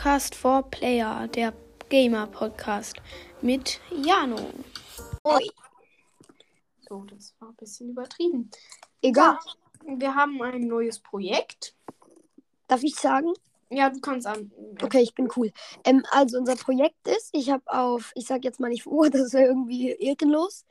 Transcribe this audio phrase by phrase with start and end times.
[0.00, 1.52] Podcast for Player, der
[1.90, 2.96] Gamer-Podcast
[3.42, 4.38] mit Jano.
[5.28, 5.50] Ui.
[6.88, 8.50] So, das war ein bisschen übertrieben.
[9.02, 9.36] Egal.
[9.84, 11.74] Wir haben ein neues Projekt.
[12.66, 13.34] Darf ich sagen?
[13.68, 14.50] Ja, du kannst an.
[14.82, 15.52] Okay, ich bin cool.
[15.84, 19.34] Ähm, also unser Projekt ist, ich habe auf, ich sag jetzt mal nicht Uhr, das
[19.34, 20.64] wäre irgendwie ehrenlos.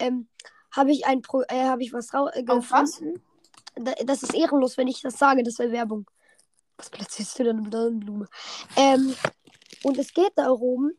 [0.00, 0.26] Ähm,
[0.72, 2.96] habe ich ein Pro, äh, habe ich was rau äh, Auf was?
[2.98, 3.22] gefunden.
[3.76, 6.04] Da- Das ist ehrenlos, wenn ich das sage, das wäre Werbung.
[6.82, 8.26] Was platzierst du denn mit Blume?
[8.76, 9.14] Ähm,
[9.84, 10.90] und es geht darum,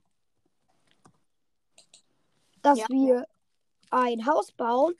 [2.62, 2.86] dass Ja.
[2.88, 3.28] wir
[3.90, 4.96] ein Haus bauen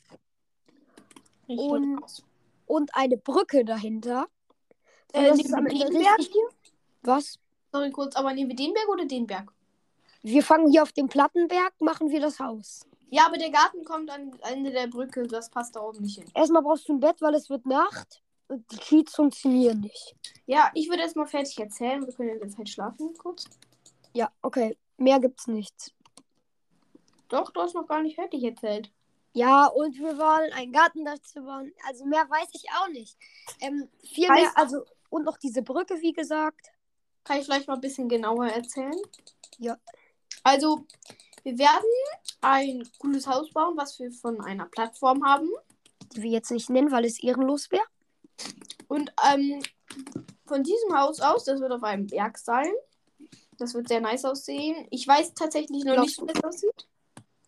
[1.48, 2.04] Ich Und-
[2.68, 4.28] und eine Brücke dahinter.
[5.14, 6.36] Äh, das ist am Ende richtig-?
[7.04, 7.40] Was?
[7.72, 9.54] Sorry, kurz, aber nehmen wir den Berg oder den Berg?
[10.22, 12.86] Wir fangen hier auf dem Plattenberg, machen wir das Haus.
[13.10, 15.28] Ja, aber der Garten kommt an Ende der Brücke.
[15.28, 16.30] Das passt da oben nicht hin.
[16.34, 20.16] Erstmal brauchst du ein Bett, weil es wird Nacht die Cheats funktionieren nicht.
[20.46, 22.06] Ja, ich würde erstmal fertig erzählen.
[22.06, 23.46] Wir können in der Zeit schlafen kurz.
[24.14, 24.78] Ja, okay.
[24.98, 25.92] Mehr gibt's nichts.
[27.30, 28.92] Doch, du hast noch gar nicht fertig erzählt.
[29.34, 31.74] Ja, und wir wollen einen Garten dazu bauen.
[31.88, 33.18] Also mehr weiß ich auch nicht.
[33.60, 36.68] Ähm, viel Heißt- mehr, also, und noch diese Brücke, wie gesagt.
[37.24, 39.00] Kann ich vielleicht mal ein bisschen genauer erzählen?
[39.58, 39.78] Ja.
[40.44, 40.86] Also,
[41.44, 41.90] wir werden
[42.42, 45.50] ein cooles Haus bauen, was wir von einer Plattform haben.
[46.16, 47.84] Die wir jetzt nicht nennen, weil es ehrenlos wäre.
[48.88, 49.62] Und ähm,
[50.46, 52.72] von diesem Haus aus, das wird auf einem Berg sein.
[53.58, 54.88] Das wird sehr nice aussehen.
[54.90, 56.88] Ich weiß tatsächlich noch nicht, wie das aussieht.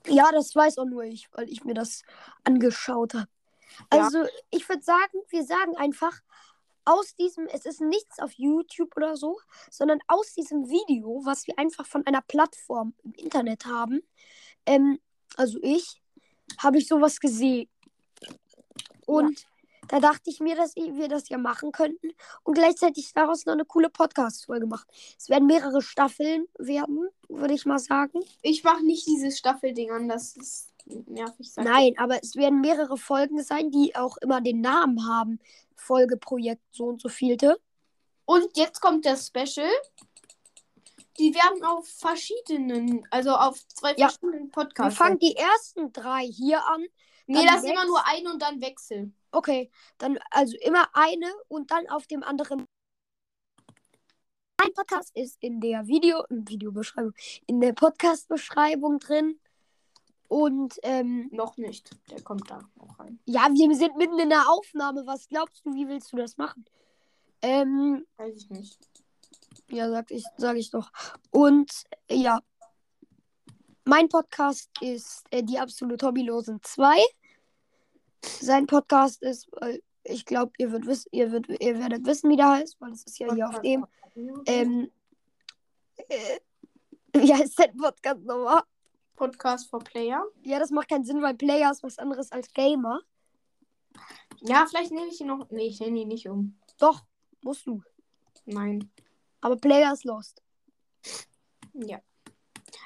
[0.07, 2.03] Ja, das weiß auch nur ich, weil ich mir das
[2.43, 3.27] angeschaut habe.
[3.91, 4.03] Ja.
[4.03, 6.21] Also, ich würde sagen, wir sagen einfach,
[6.85, 9.39] aus diesem, es ist nichts auf YouTube oder so,
[9.71, 14.01] sondern aus diesem Video, was wir einfach von einer Plattform im Internet haben,
[14.67, 14.99] ähm,
[15.35, 16.01] also ich,
[16.59, 17.67] habe ich sowas gesehen.
[19.07, 19.45] Und
[19.87, 22.11] da dachte ich mir, dass wir das ja machen könnten
[22.43, 24.85] und gleichzeitig daraus noch eine coole Podcast-Folge machen.
[25.17, 28.19] Es werden mehrere Staffeln werden, würde ich mal sagen.
[28.41, 31.51] Ich mache nicht dieses Staffelding an, das ist nervig.
[31.51, 31.71] sag ich.
[31.71, 35.39] Nein, aber es werden mehrere Folgen sein, die auch immer den Namen haben.
[35.75, 37.59] Folgeprojekt so und so vielte.
[38.25, 39.69] Und jetzt kommt das Special.
[41.17, 44.09] Die werden auf verschiedenen, also auf zwei Ja.
[44.09, 44.97] verschiedenen Wir Podcasts.
[44.97, 46.85] fangen die ersten drei hier an.
[47.27, 49.11] nee, das ist immer nur ein und dann Wechsel.
[49.35, 52.65] Okay, dann also immer eine und dann auf dem anderen.
[54.57, 57.11] Mein Podcast ist in der Video, in Videobeschreibung,
[57.45, 59.37] in der Podcast-Beschreibung drin.
[60.29, 61.89] Und ähm, Noch nicht.
[62.09, 63.19] Der kommt da noch rein.
[63.25, 65.05] ja, wir sind mitten in der Aufnahme.
[65.05, 66.63] Was glaubst du, wie willst du das machen?
[67.41, 68.79] Ähm, Weiß ich nicht.
[69.67, 70.91] Ja, sag ich, sag ich doch.
[71.31, 72.39] Und ja,
[73.83, 76.95] mein Podcast ist äh, Die absolut Hobbylosen 2.
[78.41, 79.49] Sein Podcast ist,
[80.03, 83.03] ich glaube, ihr, wird wiss- ihr, wird, ihr werdet wissen, wie der heißt, weil es
[83.03, 83.85] ist ja hier auf dem.
[84.45, 84.91] Ähm,
[85.97, 86.39] äh,
[87.13, 88.61] wie heißt der Podcast nochmal?
[89.15, 90.23] Podcast for Player.
[90.43, 92.99] Ja, das macht keinen Sinn, weil Player ist was anderes als Gamer.
[94.41, 95.49] Ja, vielleicht nehme ich ihn noch.
[95.49, 96.57] Nee, ich nenne ihn nicht um.
[96.77, 97.01] Doch,
[97.41, 97.81] musst du.
[98.45, 98.91] Nein.
[99.41, 100.41] Aber Player ist lost.
[101.73, 102.01] Ja.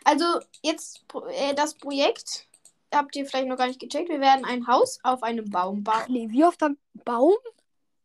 [0.04, 0.26] Also,
[0.62, 2.48] jetzt äh, das Projekt.
[2.94, 4.10] Habt ihr vielleicht noch gar nicht gecheckt.
[4.10, 6.04] Wir werden ein Haus auf einem Baum bauen.
[6.08, 7.36] nee, wie oft am Baum?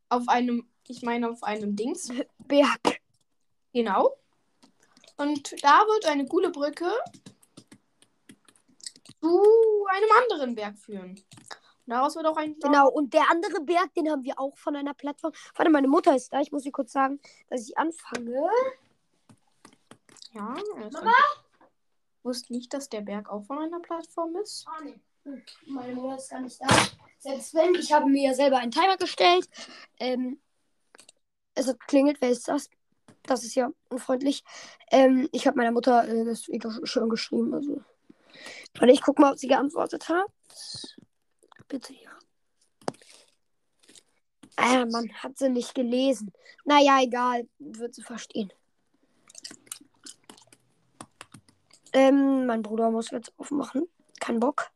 [0.09, 2.09] Auf einem, ich meine, auf einem Dings.
[2.39, 3.00] Berg.
[3.72, 4.15] Genau.
[5.17, 6.91] Und da wird eine coole Brücke
[9.21, 11.11] zu einem anderen Berg führen.
[11.87, 12.59] Und daraus wird auch ein.
[12.61, 15.33] Genau, und der andere Berg, den haben wir auch von einer Plattform.
[15.55, 16.41] Warte, meine Mutter ist da.
[16.41, 18.49] Ich muss ihr kurz sagen, dass ich anfange.
[20.33, 20.91] Ja, er
[22.24, 24.66] Wusste nicht, dass der Berg auch von einer Plattform ist.
[24.66, 24.98] Ah, nee.
[25.66, 26.66] Meine Mutter ist gar nicht da.
[27.18, 29.48] Selbst wenn, ich habe mir selber einen Timer gestellt.
[29.98, 30.40] Ähm,
[31.54, 32.18] es hat geklingelt.
[32.20, 32.68] Wer ist das?
[33.22, 34.42] Das ist ja unfreundlich.
[34.90, 37.54] Ähm, ich habe meiner Mutter äh, das Video schon geschrieben.
[37.54, 37.82] Also.
[38.74, 40.26] Warte, ich guck mal, ob sie geantwortet hat.
[41.68, 42.10] Bitte ja.
[44.56, 46.32] Ah, man hat sie nicht gelesen.
[46.64, 47.48] Naja, egal.
[47.58, 48.52] Wird sie verstehen.
[51.94, 53.88] Ähm, mein Bruder muss jetzt aufmachen.
[54.20, 54.70] Kein Bock.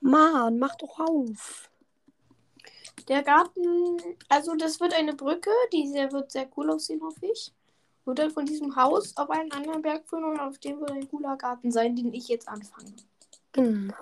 [0.00, 1.70] Mann, mach doch auf.
[3.08, 3.96] Der Garten,
[4.28, 7.52] also das wird eine Brücke, die sehr, wird sehr cool aussehen, hoffe ich.
[8.04, 11.08] Wird dann von diesem Haus auf einen anderen Berg führen und auf dem wird ein
[11.08, 12.94] cooler Garten sein, den ich jetzt anfange.
[13.52, 13.94] Genau.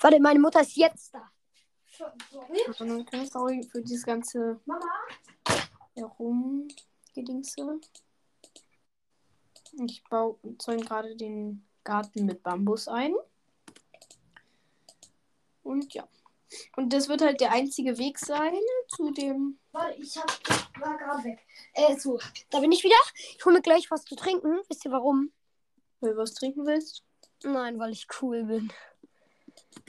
[0.00, 1.30] Warte, meine Mutter ist jetzt da.
[2.78, 3.26] Sorry.
[3.30, 4.84] Sorry für dieses ganze Mama.
[5.94, 7.80] Herumgedingse.
[9.84, 13.14] Ich baue gerade den Garten mit Bambus ein.
[15.62, 16.08] Und ja.
[16.76, 18.54] Und das wird halt der einzige Weg sein
[18.88, 21.46] zu dem Warte, ich hab, ich war gerade weg.
[21.74, 22.18] Äh, so,
[22.50, 22.96] da bin ich wieder.
[23.36, 24.60] Ich hole mir gleich was zu trinken.
[24.68, 25.32] Wisst ihr warum?
[26.00, 27.02] Weil du was trinken willst?
[27.44, 28.72] Nein, weil ich cool bin.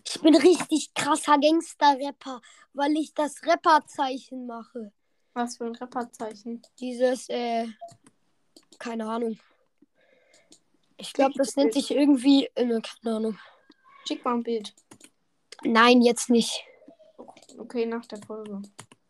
[0.05, 2.41] Ich bin richtig krasser Gangster-Rapper,
[2.73, 4.91] weil ich das Rapper-Zeichen mache.
[5.33, 6.61] Was für ein Rapperzeichen?
[6.79, 7.67] Dieses, äh,
[8.79, 9.39] keine Ahnung.
[10.97, 13.39] Ich glaube, das nennt sich irgendwie, äh, ne, keine Ahnung.
[14.07, 14.73] Schick mal ein Bild.
[15.63, 16.63] Nein, jetzt nicht.
[17.57, 18.61] Okay, nach der Folge.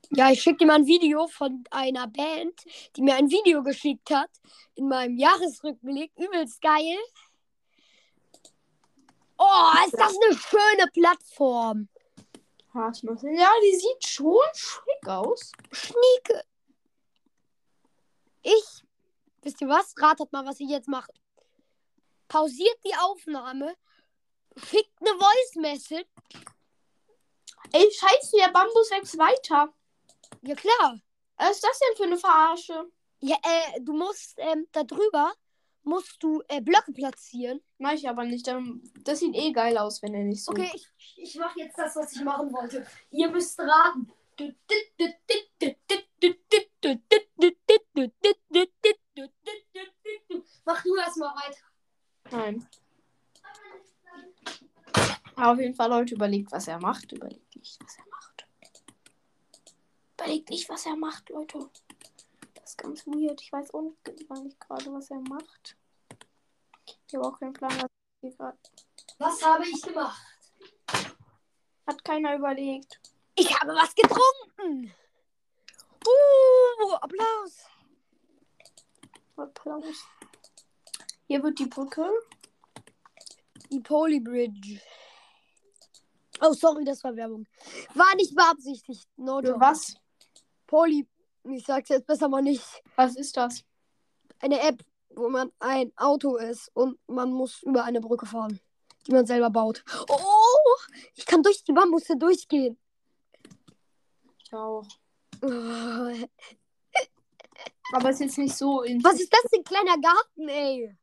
[0.10, 2.64] Ja, ich schicke dir mal ein Video von einer Band,
[2.96, 4.30] die mir ein Video geschickt hat.
[4.76, 6.12] In meinem Jahresrückblick.
[6.18, 6.98] Übelst geil.
[9.38, 11.90] Oh, ist das eine schöne Plattform.
[12.74, 13.34] Haarschnüssel.
[13.38, 15.52] Ja, die sieht schon schick aus.
[15.72, 16.44] Schnieke.
[18.44, 18.84] Ich,
[19.42, 19.94] wisst ihr was?
[19.98, 21.12] Ratet mal, was ich jetzt mache.
[22.28, 23.76] Pausiert die Aufnahme,
[24.58, 26.08] schickt eine Voice Message.
[27.74, 29.74] Ey, scheiße, der Bambus wächst weiter.
[30.42, 31.00] Ja klar.
[31.38, 32.92] Was ist das denn für eine Verarsche?
[33.20, 35.34] Ja, äh, du musst ähm, da drüber
[35.88, 37.62] musst du äh, Blöcke platzieren.
[37.78, 38.52] Mach ich aber nicht.
[39.04, 40.52] Das sieht eh geil aus, wenn er nicht so.
[40.52, 42.86] Okay, ich, ich mache jetzt das, was ich machen wollte.
[43.10, 44.12] Ihr müsst raten.
[50.66, 51.67] Mach du erstmal weiter.
[52.32, 52.68] Nein.
[55.36, 57.12] Aber auf jeden Fall, Leute, überlegt, was er macht.
[57.12, 58.48] Überlegt nicht, was er macht.
[60.16, 61.70] Überlegt nicht, was er macht, Leute.
[62.56, 63.42] Das ist ganz weird.
[63.42, 65.78] Ich weiß auch nicht, gar nicht gerade, was er macht.
[67.08, 67.90] Ich habe auch keinen Plan, was
[68.22, 68.58] hier gerade.
[69.20, 70.22] Was habe ich gemacht?
[71.86, 73.00] Hat keiner überlegt.
[73.36, 74.94] Ich habe was getrunken.
[76.06, 77.66] Uh, Applaus.
[79.38, 80.06] Applaus.
[81.28, 82.10] Hier wird die Brücke.
[83.70, 84.80] Die Polybridge.
[86.42, 87.46] Oh, sorry, das war Werbung.
[87.94, 89.08] War nicht beabsichtigt.
[89.18, 89.96] No Für was?
[90.68, 91.08] Poly.
[91.44, 92.64] Ich sag's jetzt besser mal nicht.
[92.96, 93.64] Was ist das?
[94.40, 98.60] Eine App, wo man ein Auto ist und man muss über eine Brücke fahren,
[99.06, 99.84] die man selber baut.
[100.10, 100.76] Oh,
[101.16, 102.78] ich kann durch die Bambusse durchgehen.
[104.44, 104.86] Ich auch.
[105.42, 105.48] Oh,
[107.94, 108.82] Aber es ist jetzt nicht so.
[108.84, 110.98] In Was ist das für ein kleiner Garten, ey?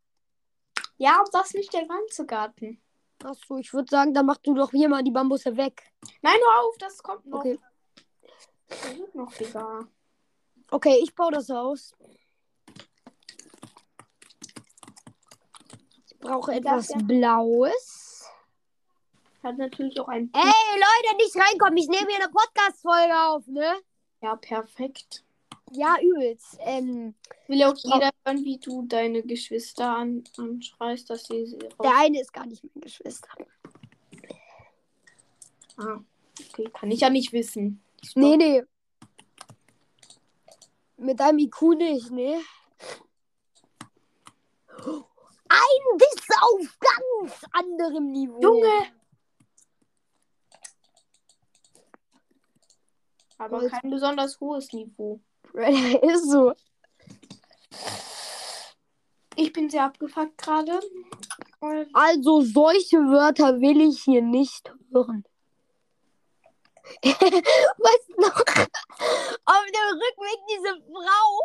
[1.04, 2.80] Ja, aber das ist nicht der ganze Garten.
[3.22, 5.82] Achso, ich würde sagen, dann mach du doch hier mal die Bambusse weg.
[6.22, 7.40] Nein, nur auf, das kommt noch.
[7.40, 7.58] Okay.
[8.68, 9.80] Das wird noch, Digga.
[10.70, 11.94] Okay, ich baue das Haus.
[16.06, 18.26] Ich brauche etwas ja- Blaues.
[19.42, 20.30] Hat natürlich auch ein.
[20.32, 21.76] Ey, Leute, nicht reinkommen.
[21.76, 23.74] Ich nehme hier eine Podcast-Folge auf, ne?
[24.22, 25.23] Ja, perfekt.
[25.74, 26.56] Ja, übelst.
[26.60, 27.14] Ähm,
[27.48, 31.74] Will auch jeder hören, wie du deine Geschwister an, anschreist, dass sie sie raus.
[31.82, 33.28] der eine ist gar nicht meine Geschwister.
[35.76, 35.98] Ah,
[36.38, 37.82] okay, kann ich ja nicht wissen.
[38.02, 38.62] Ich Nee, nee.
[40.96, 42.40] Mit deinem IQ nicht, ne?
[45.48, 48.40] Ein Diss auf ganz anderem Niveau.
[48.40, 48.92] Junge!
[53.38, 55.20] Aber kein besonders hohes Niveau.
[56.02, 56.52] ist so.
[59.36, 60.80] Ich bin sehr abgefuckt gerade.
[61.92, 65.24] Also solche Wörter will ich hier nicht hören.
[67.02, 68.38] weißt du noch?
[69.46, 71.40] Auf dem Rückweg diese Frau,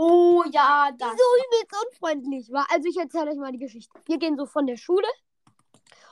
[0.00, 1.10] Oh ja, die das.
[1.10, 2.66] so übelst unfreundlich war.
[2.70, 3.98] Also ich erzähle euch mal die Geschichte.
[4.06, 5.08] Wir gehen so von der Schule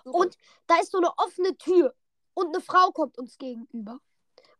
[0.02, 0.36] und
[0.66, 1.94] da ist so eine offene Tür
[2.34, 4.00] und eine Frau kommt uns gegenüber.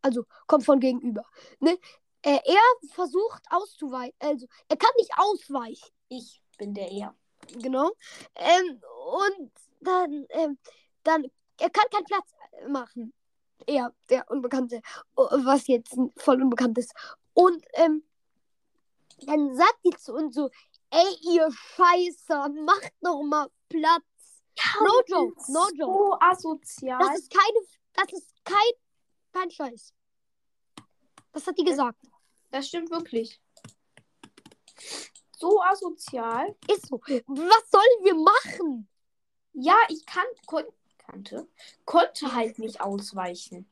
[0.07, 1.25] Also kommt von gegenüber.
[1.59, 1.77] Ne?
[2.23, 4.15] Äh, er versucht auszuweichen.
[4.21, 5.91] Also er kann nicht ausweichen.
[6.09, 7.15] Ich bin der er.
[7.59, 7.91] Genau.
[8.37, 8.81] Ähm,
[9.27, 10.59] und dann, ähm,
[11.03, 11.27] dann,
[11.59, 12.31] er kann keinen Platz
[12.69, 13.13] machen.
[13.67, 14.81] Er, der Unbekannte,
[15.17, 16.95] was jetzt voll unbekannt ist.
[17.35, 18.05] Und ähm,
[19.23, 20.51] dann sagt die zu uns so,
[20.91, 24.05] ey, ihr Scheißer, macht noch mal Platz.
[24.81, 25.93] No joke, no joke.
[25.93, 26.99] So asozial.
[27.01, 28.73] Das ist keine, das ist kein,
[29.33, 29.96] kein Scheiß.
[31.37, 31.99] Das hat die gesagt.
[32.51, 33.39] Das stimmt wirklich.
[35.37, 36.57] So asozial.
[36.73, 36.99] Ist so.
[36.99, 38.89] Was sollen wir machen?
[39.53, 40.65] Ja, ich kann, kon
[40.97, 41.47] kannte,
[41.85, 43.71] konnte halt nicht ausweichen.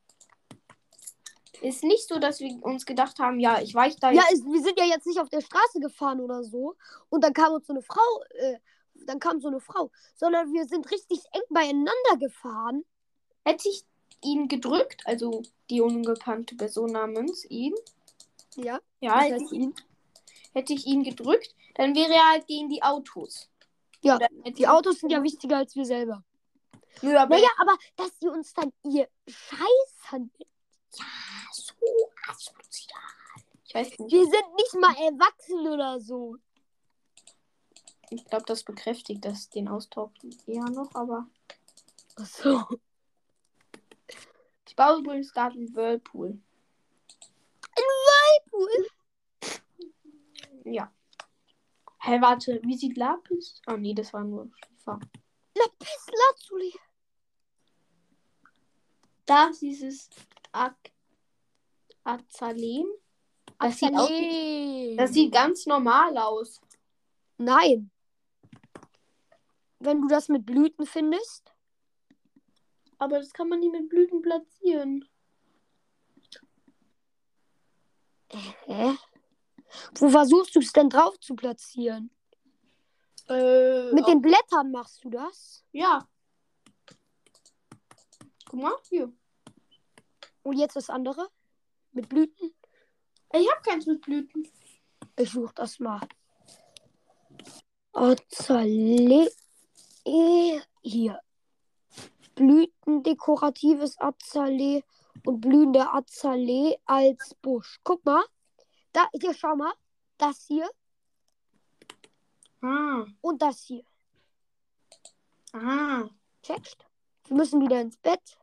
[1.63, 4.41] Ist nicht so, dass wir uns gedacht haben, ja, ich weiche da Ja, jetzt.
[4.41, 6.77] es, wir sind ja jetzt nicht auf der Straße gefahren oder so.
[7.09, 8.59] Und dann kam uns so eine Frau, äh,
[9.07, 12.85] dann kam so eine Frau, sondern wir sind richtig eng beieinander gefahren.
[13.43, 13.87] Hätte ich
[14.25, 17.75] ihn gedrückt, also die unbekannte Person namens ihn,
[18.57, 18.81] Ja.
[19.01, 19.75] ja, hätte ich, ihn.
[20.53, 23.49] hätte ich ihn gedrückt, dann wäre er halt gegen die Autos.
[24.03, 26.23] Ja, Die Autos sind ja wichtiger als wir selber.
[27.01, 30.49] Nö, aber Naja, aber dass sie uns dann ihr Scheiß handelt.
[31.53, 31.75] so
[33.67, 34.13] Ich weiß nicht.
[34.13, 36.37] Wir sind nicht mal erwachsen oder so.
[38.11, 40.13] Ich glaube, das bekräftigt das den Austausch
[40.47, 41.27] eher noch, aber.
[42.17, 42.63] Ach so.
[44.67, 46.41] Ich baue übrigens gerade einen Whirlpool.
[48.53, 48.87] Cool.
[50.65, 50.93] Ja.
[51.99, 53.61] Hä, hey, warte, wie sieht Lapis?
[53.67, 55.01] Ah, nee, das war nur Schiefer.
[55.57, 56.73] Lapis Lazuli.
[59.27, 60.11] Da ist dieses
[60.53, 60.77] Ak
[62.05, 62.87] Azaleen.
[63.59, 64.11] Das sieht, aus,
[64.97, 66.61] das sieht ganz normal aus.
[67.39, 67.91] Nein.
[69.79, 71.54] Wenn du das mit Blüten findest.
[73.05, 75.07] Aber das kann man nicht mit Blüten platzieren.
[78.31, 78.97] Hä?
[79.97, 82.11] Wo versuchst du es denn drauf zu platzieren?
[83.29, 85.67] Äh, Mit den Blättern machst du das?
[85.73, 86.09] Ja.
[88.47, 89.13] Guck mal, hier.
[90.43, 91.29] Und jetzt das andere?
[91.93, 92.55] Mit Blüten?
[93.35, 94.49] Ich habe keins mit Blüten.
[95.19, 96.01] Ich suche das mal.
[97.93, 99.29] Azalee.
[100.81, 101.21] Hier.
[102.35, 104.83] Blüten, dekoratives Azalee
[105.25, 107.79] und blühende Azalee als Busch.
[107.85, 108.25] Guck mal.
[108.93, 109.73] Da, hier, schau mal.
[110.19, 110.69] Das hier
[112.63, 113.85] Ah, und das hier.
[115.53, 116.09] ah.
[116.43, 116.87] Checkst?
[117.27, 118.39] Wir müssen wieder ins Bett.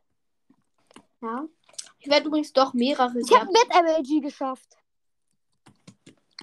[1.20, 1.46] Ja.
[1.98, 3.18] Ich werde übrigens doch mehrere.
[3.18, 4.76] Ich habe ein Bett-MLG geschafft.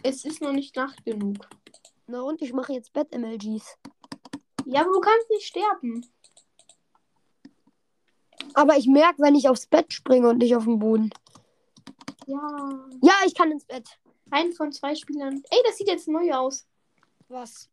[0.03, 1.38] Es ist noch nicht Nacht genug.
[2.08, 3.77] Na und ich mache jetzt Bett-MLGs.
[4.65, 6.06] Ja, aber du kannst nicht sterben.
[8.53, 11.10] Aber ich merke, wenn ich aufs Bett springe und nicht auf den Boden.
[12.27, 12.79] Ja.
[13.01, 13.88] Ja, ich kann ins Bett.
[14.32, 15.41] Ein von zwei Spielern.
[15.50, 16.68] Ey, das sieht jetzt neu aus.
[17.27, 17.70] Was?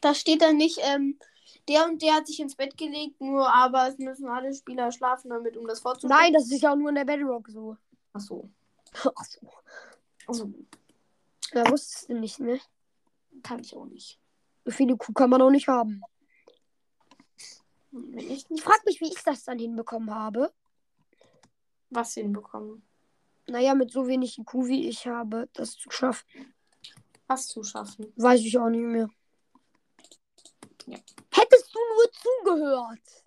[0.00, 1.18] Da steht dann nicht, ähm,
[1.68, 5.30] der und der hat sich ins Bett gelegt, nur aber es müssen alle Spieler schlafen
[5.30, 6.22] damit, um das vorzubereiten.
[6.22, 7.76] Nein, das ist ja auch nur in der Bedrock so.
[8.12, 8.48] Ach so.
[8.94, 9.40] Ach so.
[10.26, 10.52] Also,
[11.52, 12.60] Ja, wusstest du nicht, ne?
[13.42, 14.18] kann ich auch nicht.
[14.64, 16.02] So viele Kuh kann man auch nicht haben.
[17.96, 20.52] Wenn ich Ich frage mich, wie ich das dann hinbekommen habe.
[21.90, 22.82] was hinbekommen.
[23.46, 26.54] Naja, mit so wenig IQ wie ich habe, das zu schaffen,
[27.28, 28.12] Was zu schaffen.
[28.16, 29.08] weiß ich auch nicht mehr.
[30.86, 30.98] Ja.
[31.32, 32.12] Hättest du nur
[32.56, 33.24] zugehört.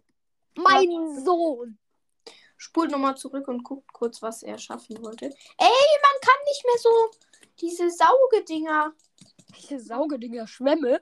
[0.57, 1.77] Mein Sohn.
[2.57, 5.25] Spult nochmal zurück und guckt kurz, was er schaffen wollte.
[5.25, 5.31] Ey,
[6.03, 7.11] man kann nicht mehr so
[7.61, 8.93] diese Saugedinger,
[9.51, 11.01] Welche Saugedinger Schwämme?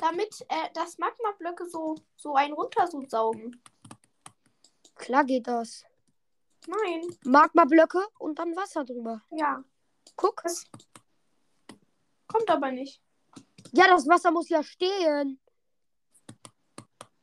[0.00, 3.62] Damit äh, das Magma-Blöcke so, so einen runter so saugen.
[4.94, 5.84] Klar geht das.
[6.66, 7.16] Nein.
[7.24, 9.22] Magma-Blöcke und dann Wasser drüber.
[9.30, 9.62] Ja.
[10.16, 10.42] Guck.
[10.42, 10.64] Das
[12.26, 13.00] kommt aber nicht.
[13.72, 15.40] Ja, das Wasser muss ja stehen.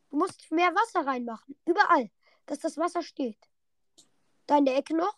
[0.09, 1.57] Du musst mehr Wasser reinmachen.
[1.65, 2.09] Überall,
[2.45, 3.37] dass das Wasser steht.
[4.47, 5.17] Da in der Ecke noch.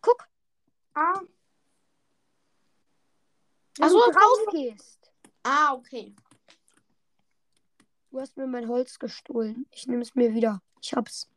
[0.00, 0.28] Guck,
[0.94, 1.20] Ah.
[3.78, 5.12] Wenn Ach so, du das drauf gehst.
[5.42, 6.14] Ah, okay.
[8.10, 9.66] Du hast mir mein Holz gestohlen.
[9.72, 10.62] Ich nehme es mir wieder.
[10.80, 11.28] Ich hab's.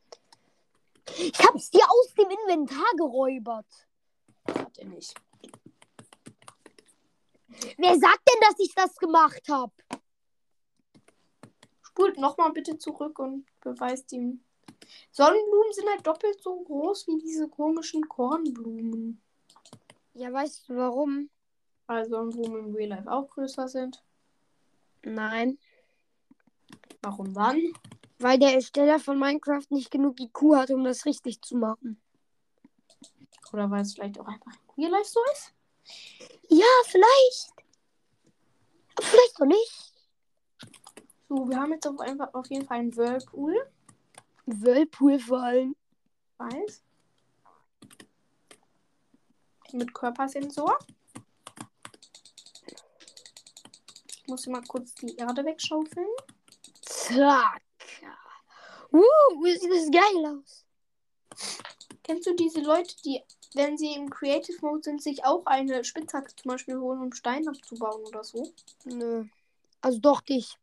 [1.17, 3.65] Ich hab's dir aus dem Inventar geräubert.
[4.47, 5.13] Hat er nicht.
[7.77, 9.73] Wer sagt denn, dass ich das gemacht habe?
[11.81, 14.43] Spult nochmal bitte zurück und beweist ihm.
[15.11, 19.21] Sonnenblumen sind halt doppelt so groß wie diese komischen Kornblumen.
[20.13, 21.29] Ja, weißt du warum?
[21.87, 24.03] Weil Sonnenblumen im Real Life auch größer sind.
[25.03, 25.57] Nein.
[27.01, 27.61] Warum dann?
[28.19, 32.01] Weil der Ersteller von Minecraft nicht genug IQ hat, um das richtig zu machen.
[33.53, 35.53] Oder weil es vielleicht auch einfach im Real Life so ist?
[36.49, 37.53] Ja, vielleicht.
[38.95, 39.93] Aber vielleicht auch nicht.
[41.29, 43.55] So, wir haben jetzt auf, einfach, auf jeden Fall einen Whirlpool.
[44.45, 45.75] Whirlpool vor allem.
[46.37, 46.83] Weiß.
[49.73, 50.77] Mit Körpersensor.
[54.27, 56.09] Ich muss mal kurz die Erde wegschaufeln.
[56.81, 57.61] Zack.
[58.91, 59.01] Uh,
[59.45, 60.65] sieht das geil aus.
[62.03, 66.35] Kennst du diese Leute, die, wenn sie im Creative Mode sind, sich auch eine Spitzhacke
[66.35, 68.51] zum Beispiel holen, um Stein abzubauen oder so?
[68.83, 69.23] Nö.
[69.79, 70.57] Also doch dich.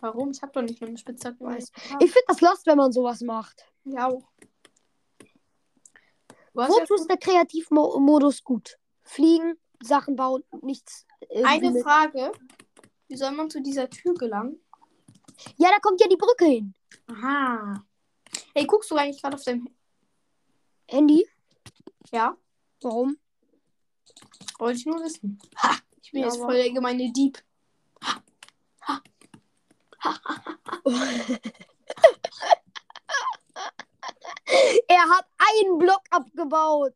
[0.00, 0.32] Warum?
[0.32, 1.44] Ich habe doch nicht nur eine Spitzhacke.
[1.44, 1.70] Weiß.
[2.00, 3.64] Ich finde das lost, wenn man sowas macht.
[3.84, 4.24] Ja auch.
[6.54, 8.78] Wozu ist der Kreativmodus gut?
[9.04, 11.06] Fliegen, Sachen bauen, nichts.
[11.28, 12.32] irgendwie eine mit- Frage.
[13.08, 14.60] Wie soll man zu dieser Tür gelangen?
[15.56, 16.74] Ja, da kommt ja die Brücke hin.
[17.08, 17.84] Aha.
[18.54, 19.68] Ey, guckst du eigentlich gerade auf deinem...
[20.88, 21.26] Handy?
[22.12, 22.36] Ja,
[22.82, 23.16] Warum?
[24.58, 25.38] wollte ich nur wissen.
[25.56, 25.76] Ha!
[26.02, 27.42] Ich bin Ja, jetzt voll der gemeine Dieb.
[34.88, 36.94] er hat einen Block abgebaut.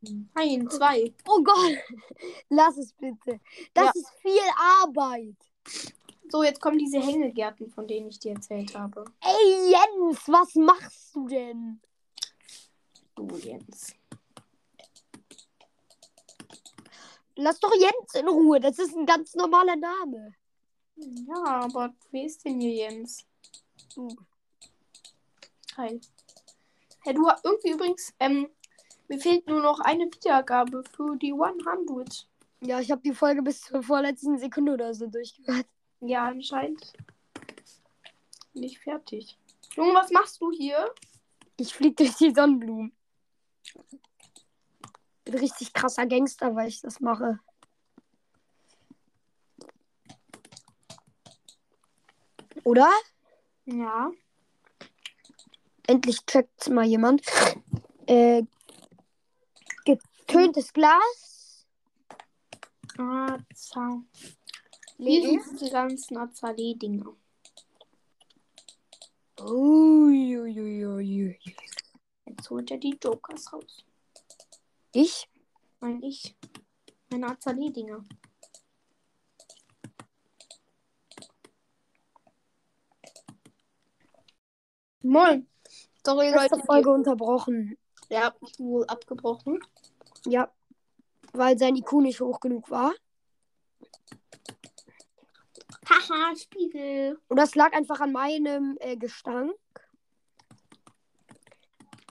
[0.00, 1.12] Nein, zwei.
[1.26, 1.78] Oh Gott.
[2.48, 3.40] Lass es bitte.
[3.74, 3.92] Das Ja.
[3.94, 5.36] ist viel Arbeit.
[6.30, 9.04] So, jetzt kommen diese Hängegärten, von denen ich dir erzählt habe.
[9.20, 11.80] Ey, Jens, was machst du denn?
[13.14, 13.94] Du, Jens.
[17.36, 18.60] Lass doch Jens in Ruhe.
[18.60, 20.34] Das ist ein ganz normaler Name.
[20.96, 23.24] Ja, aber wer ist denn hier Jens?
[23.94, 24.08] Du.
[25.76, 26.00] Hi.
[27.04, 28.48] Hey, du irgendwie übrigens, ähm,
[29.08, 32.28] mir fehlt nur noch eine Wiedergabe für die 100.
[32.60, 35.66] Ja, ich habe die Folge bis zur vorletzten Sekunde oder so durchgehört.
[36.00, 36.92] Ja, anscheinend
[38.54, 39.38] nicht fertig.
[39.74, 40.92] Junge, was machst du hier?
[41.56, 42.92] Ich flieg durch die Sonnenblumen.
[45.24, 47.38] Bin richtig krasser Gangster, weil ich das mache.
[52.64, 52.90] Oder?
[53.66, 54.10] Ja.
[55.86, 57.22] Endlich checkt mal jemand.
[58.06, 58.42] Äh,
[60.28, 61.66] getöntes Glas.
[62.96, 64.02] Aza.
[64.98, 67.16] Hier sind diese ganzen Azalee-Dinger.
[69.40, 71.38] Uiuiuiui.
[72.26, 73.84] Jetzt holt er die Jokers raus.
[74.92, 75.28] Ich?
[75.80, 76.36] Nein, ich.
[77.10, 78.04] Meine Azalee-Dinger.
[85.02, 85.48] Moin.
[86.04, 86.58] Sorry, Leute.
[86.66, 87.78] Folge unterbrochen.
[88.10, 89.60] Ja, wohl abgebrochen.
[90.26, 90.52] Ja.
[91.32, 92.94] Weil sein IQ nicht hoch genug war.
[95.88, 97.18] Haha, Spiegel.
[97.28, 99.54] Und das lag einfach an meinem äh, Gestank.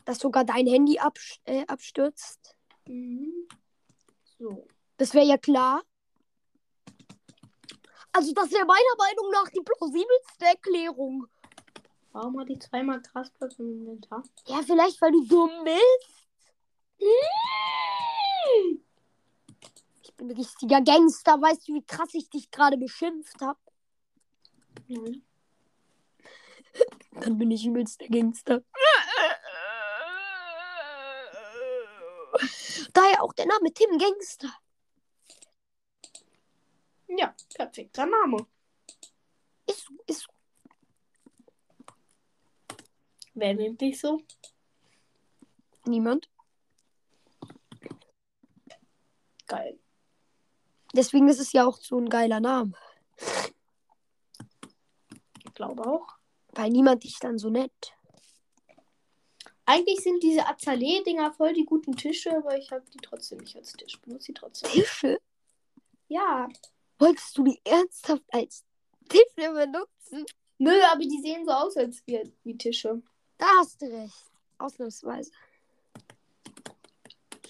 [0.05, 2.55] Dass sogar dein Handy abs äh, abstürzt.
[2.87, 3.47] Mhm.
[4.39, 4.67] So.
[4.97, 5.83] Das wäre ja klar.
[8.13, 11.27] Also, das wäre meiner Meinung nach die plausibelste Erklärung.
[12.13, 14.23] Warum hat die zweimal Grasplatz im Inventar?
[14.47, 16.26] Ja, vielleicht, weil du dumm bist.
[20.01, 21.41] Ich bin ein richtiger Gangster.
[21.41, 23.59] Weißt du, wie krass ich dich gerade beschimpft habe?
[24.87, 25.23] Nein.
[27.11, 28.63] Dann bin ich übelst der Gangster.
[32.93, 34.51] Daher auch der Name Tim Gangster.
[37.07, 38.45] Ja, perfekter Name.
[39.65, 40.31] Ist so, ist so.
[43.33, 44.21] Wer nennt dich so?
[45.85, 46.29] Niemand.
[49.47, 49.79] Geil.
[50.93, 52.73] Deswegen ist es ja auch so ein geiler Name.
[55.45, 56.17] Ich glaube auch.
[56.53, 57.93] Weil niemand dich dann so nennt.
[59.65, 63.73] Eigentlich sind diese Azalee-Dinger voll die guten Tische, aber ich habe die trotzdem nicht als
[63.73, 63.99] Tisch.
[63.99, 64.71] Benutze sie trotzdem.
[64.71, 65.19] Tische?
[66.07, 66.47] Ja.
[66.99, 68.63] Wolltest du die ernsthaft als
[69.09, 70.25] Tische benutzen?
[70.57, 73.01] Nö, aber die sehen so aus als wie, wie Tische.
[73.37, 74.25] Da hast du recht.
[74.57, 75.31] Ausnahmsweise.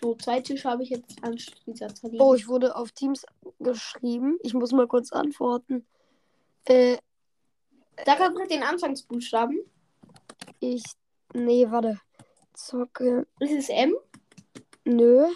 [0.07, 2.17] So, zwei Tische habe ich jetzt an diese Azalee.
[2.21, 3.25] Oh, ich wurde auf Teams
[3.59, 4.39] geschrieben.
[4.41, 5.85] Ich muss mal kurz antworten.
[6.63, 6.97] Äh,
[8.05, 9.59] Sag einfach den Anfangsbuchstaben.
[10.61, 10.81] ich.
[11.33, 11.99] Nee, warte.
[12.53, 13.27] Zocke.
[13.41, 13.97] Ist es M?
[14.85, 15.27] Nö.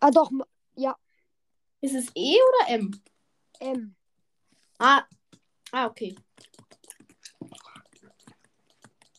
[0.00, 0.32] Ah, doch.
[0.74, 0.96] Ja,
[1.82, 3.00] Ist es E oder M?
[3.60, 3.94] M.
[4.80, 5.04] Ah.
[5.70, 6.16] Ah, okay.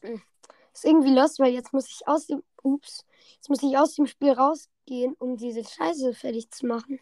[0.02, 2.44] Ist irgendwie los, weil jetzt muss ich aus dem.
[2.64, 3.06] Ups.
[3.36, 7.00] Jetzt muss ich aus dem Spiel rausgehen, um diese Scheiße fertig zu machen.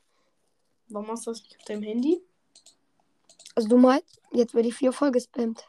[0.88, 2.22] Warum machst du das nicht auf deinem Handy?
[3.56, 5.68] Also du meinst, jetzt werde ich vier voll gespammt.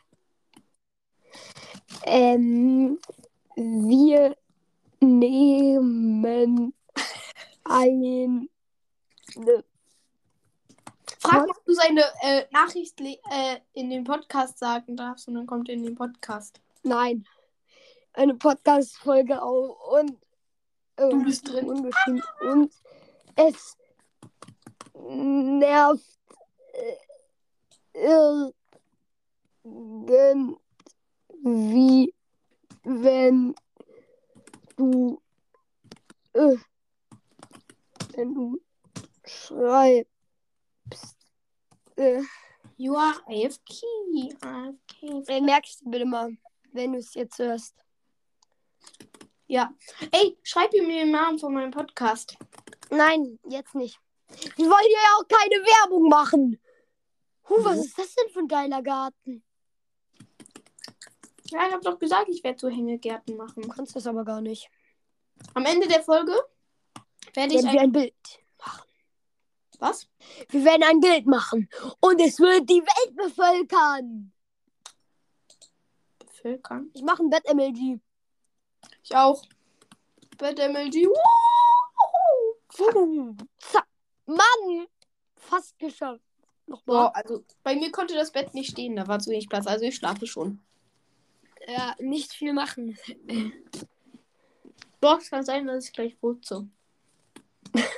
[2.05, 2.99] Ähm,
[3.57, 4.37] wir
[5.01, 6.75] nehmen
[7.64, 8.49] ein.
[9.37, 9.64] Ne,
[11.18, 15.68] Frag ob du seine äh, Nachricht äh, in den Podcast sagen darfst und dann kommt
[15.68, 16.61] er in den Podcast.
[16.83, 17.27] nein.
[18.12, 20.18] Eine Podcast-Folge auf und.
[21.00, 21.68] Äh, Du bist drin.
[21.68, 22.22] Ungeschrieben.
[22.40, 22.72] Und
[23.36, 23.76] es
[24.94, 26.04] nervt.
[27.92, 28.52] Äh,
[31.42, 32.14] irgendwie,
[32.84, 33.54] wenn
[34.76, 35.20] du.
[36.32, 36.56] Äh,
[38.14, 38.60] wenn du
[39.24, 40.06] schreibst.
[41.96, 42.22] Äh,
[42.76, 43.84] You are AFK.
[44.40, 45.42] AFK.
[45.42, 46.34] merkst du bitte mal,
[46.72, 47.74] wenn du es jetzt hörst.
[49.50, 49.74] Ja.
[50.12, 52.36] Ey, schreib ihm den Namen von meinem Podcast.
[52.88, 53.98] Nein, jetzt nicht.
[54.54, 56.60] Wir wollen hier ja auch keine Werbung machen.
[57.48, 57.82] Huh, was Mhm.
[57.82, 59.42] ist das denn für ein geiler Garten?
[61.46, 63.62] Ja, ich hab doch gesagt, ich werde so Hängegärten machen.
[63.62, 64.70] Du kannst das aber gar nicht.
[65.54, 66.32] Am Ende der Folge
[67.34, 68.14] werde ich Werden wir ein, ein Bild.
[69.80, 70.06] Was?
[70.50, 74.32] Wir werden ein Bild machen und es wird die Welt bevölkern.
[76.20, 76.90] Bevölkern?
[76.94, 77.98] Ich mache ein Bett MLG.
[79.11, 79.42] Ich auch.
[80.38, 81.09] Bad MLG.
[82.79, 83.87] Uh, zack.
[84.27, 84.87] Mann!
[85.35, 86.23] Fast geschafft.
[86.66, 87.09] Nochmal.
[87.09, 89.85] Boah, also bei mir konnte das Bett nicht stehen, da war zu wenig Platz, also
[89.85, 90.61] ich schlafe schon.
[91.66, 92.96] Ja, nicht viel machen.
[95.01, 96.68] Doch, es kann sein, dass ich gleich putze.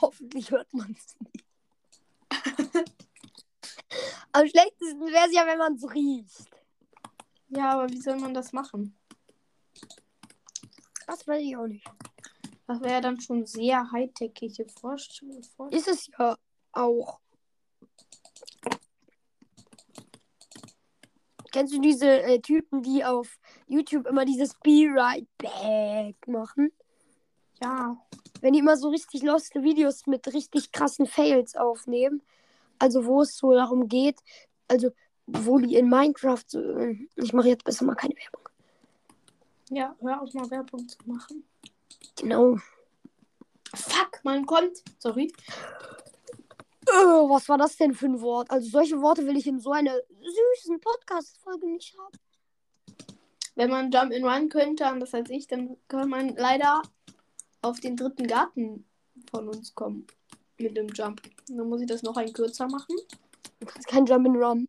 [0.00, 1.44] Hoffentlich hört man es nicht.
[4.32, 6.52] Am schlechtesten wäre es ja, wenn man es riecht.
[7.54, 8.96] Ja, aber wie soll man das machen?
[11.06, 11.86] Das weiß ich auch nicht.
[12.66, 15.42] Das wäre dann schon sehr hightechige Vorstellung.
[15.70, 16.36] Ist es ja
[16.72, 17.20] auch.
[21.52, 26.72] Kennst du diese äh, Typen, die auf YouTube immer dieses Be Right Back machen?
[27.62, 27.98] Ja.
[28.40, 32.22] Wenn die immer so richtig lost Videos mit richtig krassen Fails aufnehmen.
[32.78, 34.18] Also wo es so darum geht,
[34.66, 34.90] also
[35.26, 38.48] wo die in Minecraft so, äh, ich mache jetzt besser mal keine Werbung.
[39.70, 41.44] Ja, hör auf mal Werbung zu machen.
[42.16, 42.58] Genau.
[43.74, 44.82] Fuck, man kommt.
[44.98, 45.32] Sorry.
[46.86, 48.50] Äh, was war das denn für ein Wort?
[48.50, 52.18] Also solche Worte will ich in so einer süßen Podcast-Folge nicht haben.
[53.54, 56.82] Wenn man Jump and Run könnte, anders als ich, dann kann man leider
[57.60, 58.86] auf den dritten Garten
[59.30, 60.06] von uns kommen.
[60.58, 61.22] Mit dem Jump.
[61.48, 62.96] Dann muss ich das noch ein kürzer machen.
[63.60, 64.68] Du kannst kein Jump and Run.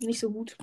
[0.00, 0.56] Nicht so gut.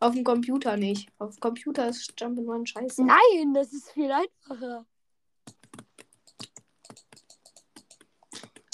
[0.00, 1.08] Auf dem Computer nicht.
[1.18, 3.04] Auf dem Computer ist Jump and Run scheiße.
[3.04, 4.86] Nein, das ist viel einfacher.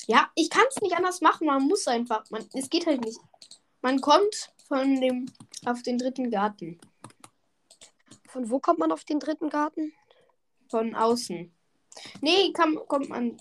[0.06, 1.46] Ja, ich kann es nicht anders machen.
[1.46, 2.28] Man muss einfach.
[2.30, 3.20] Man, es geht halt nicht.
[3.80, 5.26] Man kommt von dem
[5.66, 6.80] auf den dritten Garten.
[8.26, 9.92] Von wo kommt man auf den dritten Garten?
[10.68, 11.52] Von außen.
[12.20, 13.36] Nee, kann, kommt man.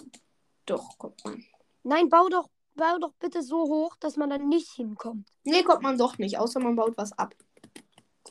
[0.66, 1.44] Doch, kommt man.
[1.84, 2.50] Nein, bau doch,
[2.80, 5.30] bau doch bitte so hoch, dass man dann nicht hinkommt.
[5.44, 7.36] Nee, kommt man doch nicht, außer man baut was ab.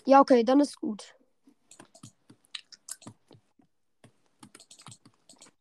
[0.04, 1.14] Ja, okay, dann ist gut.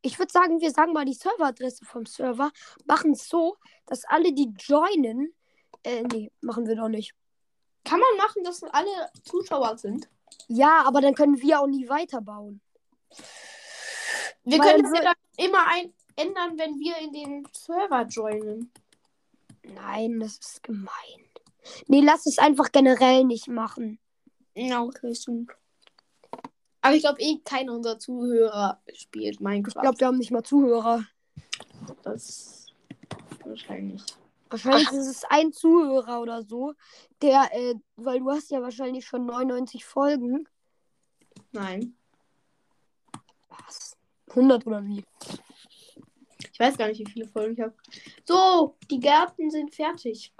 [0.02, 2.52] Ich würde sagen, wir sagen mal die Serveradresse vom Server,
[2.86, 5.34] machen es so, dass alle, die joinen,
[5.84, 7.13] äh, nee, machen wir doch nicht.
[7.84, 10.10] Kann man machen, dass alle Zuschauer sind?
[10.47, 12.62] Ja, aber dann können wir auch nie weiterbauen.
[14.43, 18.03] Wir Weil können es so- ja dann immer ein ändern, wenn wir in den Server
[18.03, 18.71] joinen.
[19.63, 20.89] Nein, das ist gemein.
[21.88, 23.99] Nee, lass es einfach generell nicht machen.
[24.56, 25.51] Ja, okay, stimmt.
[26.82, 29.75] Aber ich glaube eh, keiner unserer Zuhörer spielt Minecraft.
[29.75, 31.06] Ich glaube, wir haben nicht mal Zuhörer.
[32.03, 32.67] das
[33.43, 34.03] wahrscheinlich.
[34.49, 36.73] Wahrscheinlich ist es ein Zuhörer oder so,
[37.21, 40.47] der, äh, weil du hast ja wahrscheinlich schon 99 Folgen.
[41.51, 41.97] Nein.
[43.49, 43.97] Was?
[44.30, 45.03] 100 oder wie?
[46.57, 47.75] Ich weiß gar nicht, wie viele Folgen ich habe.
[48.25, 50.33] So, die Gärten sind fertig.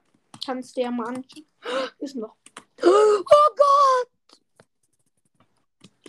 [0.44, 1.24] Kannst du ja mal an.
[2.00, 2.36] Ist noch.
[2.84, 3.24] Oh
[3.56, 4.42] Gott!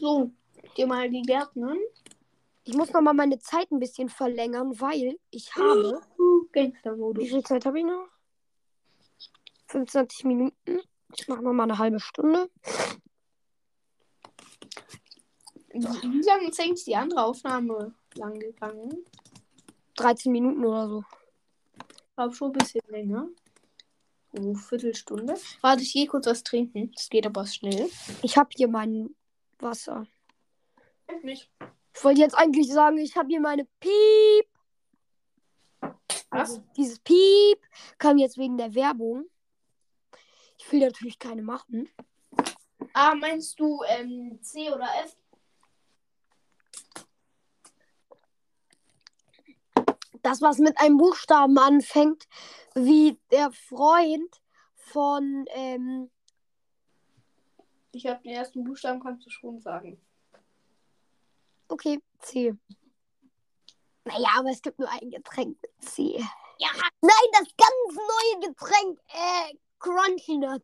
[0.01, 0.31] So,
[0.79, 1.77] dir mal die Gärten an.
[2.65, 6.01] Ich muss noch mal meine Zeit ein bisschen verlängern, weil ich habe.
[6.19, 7.29] Uh, Wie Gangster-Modus.
[7.29, 8.09] viel Zeit habe ich noch?
[9.67, 10.81] 25 Minuten.
[11.15, 12.49] Ich mache noch mal eine halbe Stunde.
[15.69, 19.05] Wie lange ist eigentlich die andere Aufnahme lang gegangen?
[19.99, 21.05] 13 Minuten oder so.
[22.17, 23.29] War schon ein bisschen länger.
[24.39, 25.35] Oh, Viertelstunde.
[25.61, 26.93] Warte, ich gehe kurz was trinken.
[26.95, 27.89] Das geht aber schnell.
[28.23, 29.15] Ich habe hier mein
[29.59, 30.07] Wasser.
[31.23, 31.51] Nicht.
[31.95, 34.47] Ich wollte jetzt eigentlich sagen, ich habe hier meine Piep.
[36.31, 36.51] Was?
[36.51, 37.59] Also dieses Piep
[37.99, 39.25] kam jetzt wegen der Werbung.
[40.59, 41.89] Ich will natürlich keine machen.
[42.93, 45.17] Ah, meinst du ähm, C oder F?
[50.23, 52.27] Das, was mit einem Buchstaben anfängt,
[52.75, 54.41] wie der Freund
[54.75, 56.11] von, ähm,
[57.93, 60.01] Ich habe den ersten Buchstaben, kannst du schon sagen.
[61.69, 62.55] okay, C.
[64.05, 66.19] Naja, aber es gibt nur ein Getränk mit C.
[66.59, 66.69] Ja.
[67.01, 70.63] Nein, das ganz neue Getränk, äh, Crunchy Nut.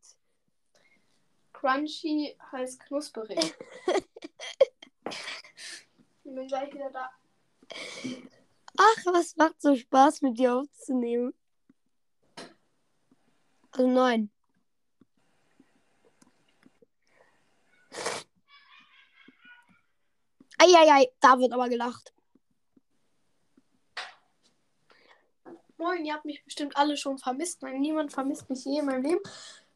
[1.52, 3.54] Crunchy heißt knusperig.
[5.06, 7.10] ich bin gleich wieder da.
[8.76, 11.32] Ach, was macht so Spaß mit dir aufzunehmen?
[13.70, 14.30] Also nein.
[20.58, 22.12] Eieiei, da wird aber gelacht.
[25.76, 27.62] Moin, ihr habt mich bestimmt alle schon vermisst.
[27.62, 29.20] Nein, niemand vermisst mich je in meinem Leben.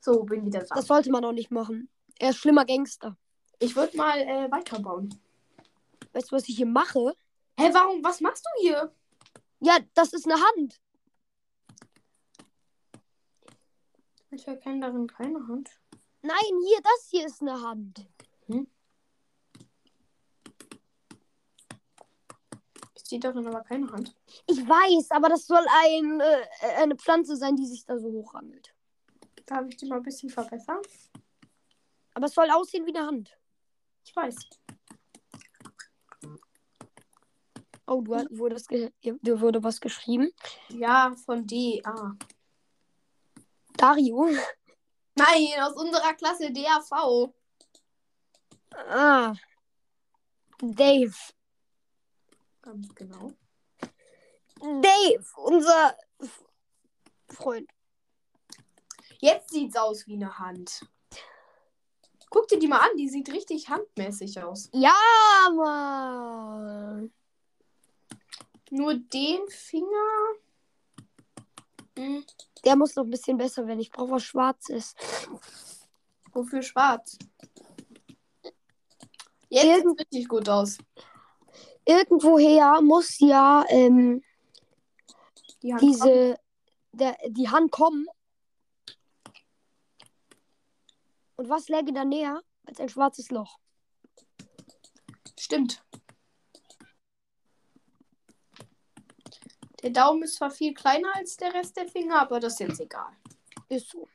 [0.00, 0.76] So, bin wieder da.
[0.76, 1.88] Das sollte man auch nicht machen.
[2.18, 3.16] Er ist schlimmer Gangster.
[3.58, 5.20] Ich würde mal äh, weiterbauen.
[6.12, 7.14] Weißt du, was ich hier mache?
[7.58, 8.04] Hä, warum?
[8.04, 8.94] Was machst du hier?
[9.58, 10.80] Ja, das ist eine Hand.
[14.30, 15.68] Ich erkenne darin keine Hand.
[16.22, 18.06] Nein, hier, das hier ist eine Hand.
[22.94, 24.14] Ich sehe darin aber keine Hand.
[24.46, 28.72] Ich weiß, aber das soll ein, äh, eine Pflanze sein, die sich da so hochrammelt.
[29.46, 30.82] Darf ich die mal ein bisschen verbessern?
[32.14, 33.36] Aber es soll aussehen wie eine Hand.
[34.04, 34.36] Ich weiß.
[37.88, 40.30] Oh, du, hast- wurdest dir wurde was geschrieben.
[40.68, 41.80] Ja, von D.
[41.84, 42.12] Ah.
[43.76, 44.28] Dario.
[45.14, 47.32] Nein, aus unserer Klasse DAV.
[48.74, 49.34] Ah.
[50.60, 51.14] Dave.
[52.62, 53.32] Ganz genau.
[54.60, 55.96] Dave, unser
[57.30, 57.70] Freund.
[59.20, 60.86] Jetzt sieht's aus wie eine Hand.
[62.30, 64.68] Guck dir die mal an, die sieht richtig handmäßig aus.
[64.72, 64.92] Ja,
[65.54, 67.12] Mann.
[68.70, 70.34] Nur den Finger.
[71.96, 72.24] Hm,
[72.64, 73.80] Der muss noch ein bisschen besser werden.
[73.80, 74.94] Ich brauche was Schwarzes.
[76.32, 77.18] wofür schwarz?
[79.48, 80.78] Jetzt Irgend- sieht's richtig gut aus.
[81.86, 84.22] Irgendwoher muss ja ähm,
[85.62, 86.38] Die diese
[86.92, 88.06] der, die Hand kommen.
[91.36, 93.58] Und was läge da näher als ein schwarzes Loch?
[95.38, 95.82] Stimmt.
[99.82, 102.80] Der Daumen ist zwar viel kleiner als der Rest der Finger, aber das ist jetzt
[102.80, 103.12] egal.
[103.68, 104.08] Ist so.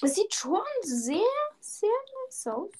[0.00, 1.20] Es sieht schon sehr,
[1.60, 1.90] sehr
[2.26, 2.70] nice aus.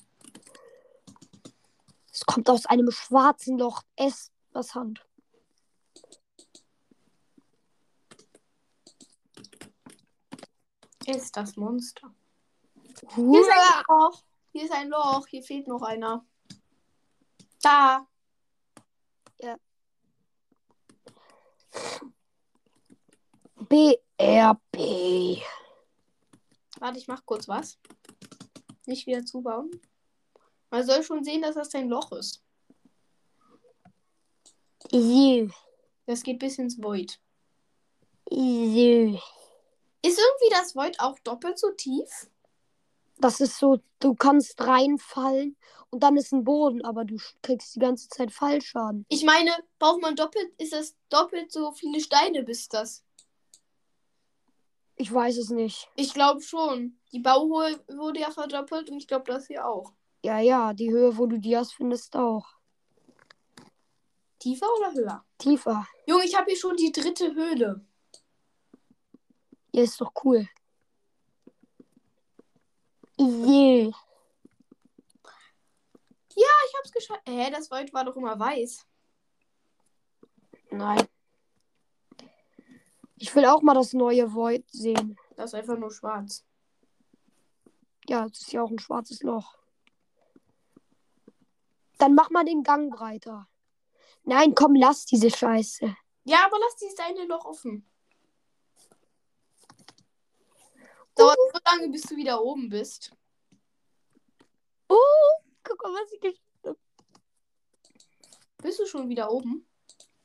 [2.10, 3.82] Es kommt aus einem schwarzen Loch.
[3.96, 5.04] Es was Hand.
[11.06, 12.14] Ist das Monster.
[13.14, 14.22] Hier ist ein Loch.
[14.52, 15.26] Hier ist ein Loch.
[15.26, 16.24] Hier fehlt noch einer.
[17.60, 18.06] Da.
[23.68, 25.42] BRB.
[26.78, 27.78] Warte, ich mach kurz was.
[28.86, 29.70] Nicht wieder zubauen.
[30.70, 32.42] Man soll schon sehen, dass das ein Loch ist.
[34.90, 35.50] So.
[36.06, 37.20] Das geht bis ins Void.
[38.28, 38.36] So.
[38.36, 42.28] Ist irgendwie das Void auch doppelt so tief?
[43.18, 45.56] Das ist so, du kannst reinfallen
[45.90, 49.04] und dann ist ein Boden, aber du kriegst die ganze Zeit Fallschaden.
[49.08, 53.04] Ich meine, braucht man doppelt, ist das doppelt so viele Steine bis das?
[54.96, 55.88] Ich weiß es nicht.
[55.96, 56.98] Ich glaube schon.
[57.12, 59.92] Die Bauhöhe wurde ja verdoppelt und ich glaube das hier auch.
[60.24, 62.46] Ja, ja, die Höhe, wo du die hast, findest auch.
[64.38, 65.24] Tiefer oder höher?
[65.38, 65.86] Tiefer.
[66.06, 67.84] Junge, ich habe hier schon die dritte Höhle.
[69.72, 70.48] Ja, ist doch cool.
[73.22, 73.92] Yeah.
[76.34, 77.22] Ich hab's geschafft.
[77.28, 78.86] Hä, das Void war doch immer weiß.
[80.70, 81.06] Nein.
[83.16, 85.16] Ich will auch mal das neue Void sehen.
[85.36, 86.44] Das ist einfach nur schwarz.
[88.08, 89.58] Ja, das ist ja auch ein schwarzes Loch.
[91.98, 93.48] Dann mach mal den Gang breiter.
[94.24, 95.94] Nein, komm, lass diese Scheiße.
[96.24, 97.88] Ja, aber lass dieses eine Loch offen.
[101.22, 103.12] Dauert so lange, bis du wieder oben bist.
[104.88, 104.96] Oh,
[105.62, 106.40] guck mal, was ich gesch...
[108.58, 109.64] Bist du schon wieder oben?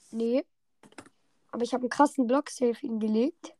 [0.09, 0.43] Nee.
[1.51, 3.53] Aber ich habe einen krassen Block-Safe hingelegt.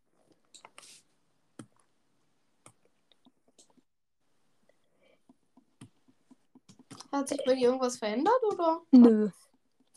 [7.12, 8.82] Hat sich bei dir irgendwas verändert oder?
[8.92, 9.30] Nö.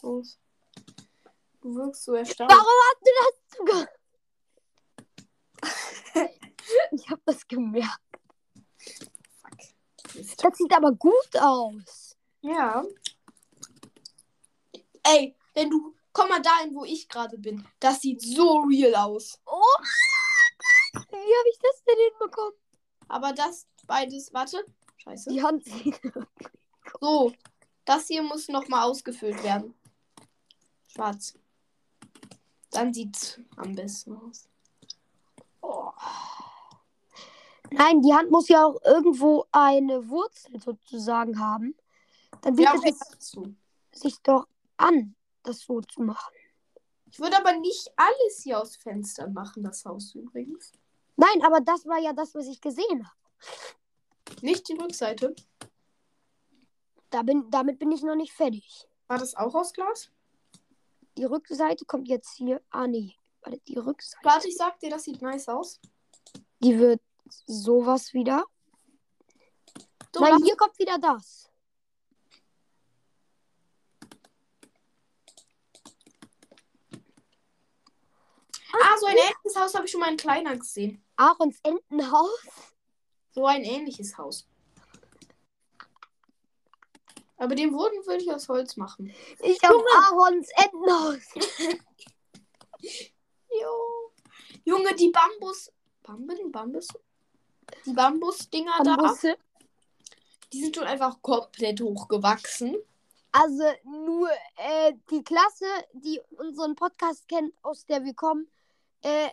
[0.03, 0.25] Du
[1.63, 2.51] wirkst so erstaunt.
[2.51, 3.89] Warum hast du das sogar?
[6.93, 8.01] ich habe das gemerkt.
[10.15, 12.17] Das sieht aber gut aus.
[12.41, 12.85] Ja.
[15.05, 15.95] Ey, wenn du.
[16.13, 17.65] Komm mal dahin, wo ich gerade bin.
[17.79, 19.39] Das sieht so real aus.
[19.47, 19.77] Oh,
[20.93, 22.55] wie habe ich das denn hinbekommen?
[23.07, 24.33] Aber das beides.
[24.35, 24.65] Warte.
[24.97, 25.31] Scheiße.
[25.31, 26.01] Die Hand sieht.
[27.01, 27.33] So.
[27.85, 29.75] Das hier muss nochmal ausgefüllt werden.
[30.89, 31.35] Schwarz.
[32.73, 34.49] Dann sieht's am besten aus.
[35.63, 35.91] Oh.
[37.73, 41.75] Nein, die Hand muss ja auch irgendwo eine Wurzel sozusagen haben.
[42.43, 43.37] Dann Ja, bietet okay, es
[43.93, 46.35] sich doch an, das so zu machen.
[47.11, 50.73] Ich würde aber nicht alles hier aus Fenstern machen, das Haus übrigens.
[51.17, 54.41] Nein, aber das war ja das, was ich gesehen habe.
[54.43, 55.35] Nicht die Rückseite.
[57.11, 58.89] Da bin, damit bin ich noch nicht fertig.
[59.09, 60.11] War das auch aus Glas?
[61.19, 62.63] Die Rückseite kommt jetzt hier.
[62.71, 63.15] Ah, nee.
[63.43, 64.25] Warte, die Rückseite.
[64.25, 65.81] Warte, ich sag dir, das sieht nice aus.
[66.61, 67.01] Die wird
[67.47, 68.45] sowas wieder.
[70.15, 71.51] So, Nein, hier kommt wieder das.
[78.73, 81.05] Ah, so ein ähnliches Haus habe ich schon mal in kleiner gesehen.
[81.17, 82.31] Aarons Entenhaus?
[83.33, 84.47] So ein ähnliches Haus.
[87.37, 89.13] Aber den Boden würde ich aus Holz machen.
[89.41, 91.23] Ich habe Aarons Entenhaus.
[92.81, 94.13] jo.
[94.65, 95.73] Junge, die Bambus.
[96.03, 96.89] Bambus?
[97.87, 99.37] Die Bambusdinger da, Bambusse.
[100.53, 102.77] die sind schon einfach komplett hochgewachsen.
[103.33, 108.49] Also nur äh, die Klasse, die unseren Podcast kennt, aus der wir kommen,
[109.03, 109.31] äh, äh,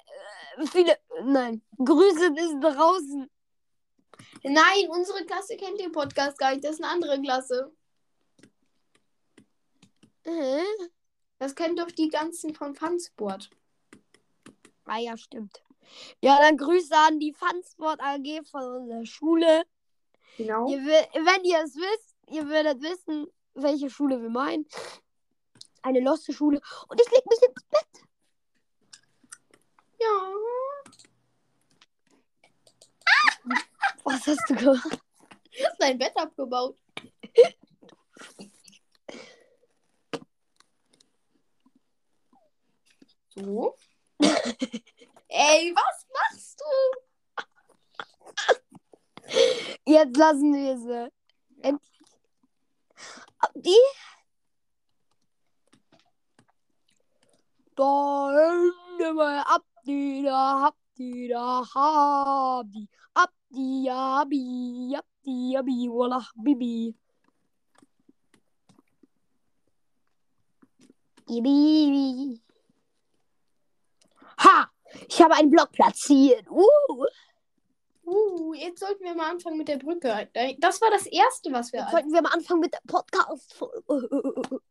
[0.71, 3.29] viele, nein, Grüße ist draußen.
[4.43, 6.63] Nein, unsere Klasse kennt den Podcast gar nicht.
[6.63, 7.71] Das ist eine andere Klasse.
[10.23, 10.63] Äh?
[11.39, 13.49] Das kennt doch die ganzen von Funsport.
[14.85, 15.61] Ah ja, stimmt.
[16.21, 19.63] Ja, dann Grüße an die Funsport AG von unserer Schule.
[20.37, 20.67] Genau.
[20.69, 24.65] Ihr, wi- wenn ihr es wisst, ihr werdet wissen, welche Schule wir meinen.
[25.81, 26.61] Eine loste Schule.
[26.89, 27.87] Und ich leg mich ins Bett.
[29.99, 30.33] Ja.
[34.03, 34.99] Was hast du gemacht?
[35.57, 36.77] Du hast dein Bett abgebaut.
[43.35, 43.75] So.
[45.29, 46.73] Ey, was machst du?
[49.85, 51.11] Jetzt lassen wir sie.
[51.61, 51.99] Endlich.
[53.55, 53.75] Die?
[57.75, 62.89] Da Hände mal ab, die da, hab die da, hab die.
[63.13, 66.95] Ab die, abi, ab die, abi, wallah, bibi.
[71.27, 72.41] Bibi.
[74.37, 74.71] Ha!
[75.07, 76.49] Ich habe einen Block platziert.
[76.49, 77.05] Uh.
[78.05, 80.29] Uh, jetzt sollten wir mal anfangen mit der Brücke.
[80.59, 81.81] Das war das erste, was wir.
[81.81, 83.59] Jetzt sollten wir mal anfangen mit der podcast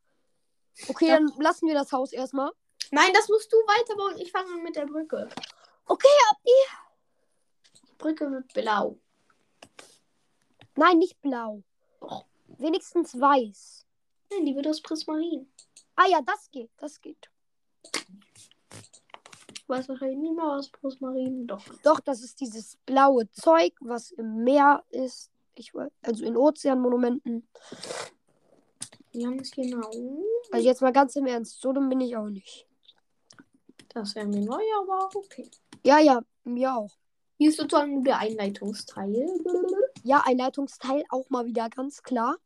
[0.89, 2.51] Okay, dann lassen wir das Haus erstmal.
[2.91, 4.19] Nein, das musst du weiterbauen.
[4.19, 5.29] Ich fange an mit der Brücke.
[5.87, 6.09] Okay,
[6.47, 8.99] Die Brücke wird blau.
[10.77, 11.63] nein, nicht blau.
[12.59, 13.87] Wenigstens weiß.
[14.31, 15.51] Nein, die wird aus Prismarin.
[15.95, 17.31] Ah ja, das geht, das geht.
[19.69, 21.47] Weiß wahrscheinlich nicht mehr aus Prismarin.
[21.47, 21.63] Doch.
[21.83, 25.31] Doch, das ist dieses blaue Zeug, was im Meer ist.
[25.55, 27.49] Ich, also in Ozeanmonumenten.
[29.13, 29.91] Ganz genau.
[30.53, 32.67] Also jetzt mal ganz im Ernst, so dumm bin ich auch nicht.
[33.89, 35.51] Das wäre mir neu, aber okay.
[35.85, 36.91] Ja, ja, mir auch.
[37.39, 39.27] Hier ist sozusagen der Einleitungsteil.
[40.05, 42.37] Ja, ein Leitungsteil auch mal wieder ganz klar.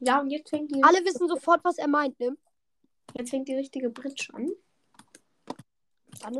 [0.00, 2.36] Ja, und jetzt fängt die, Alle wissen sofort, was er meint, ne?
[3.14, 4.50] jetzt fängt die richtige Bridge an.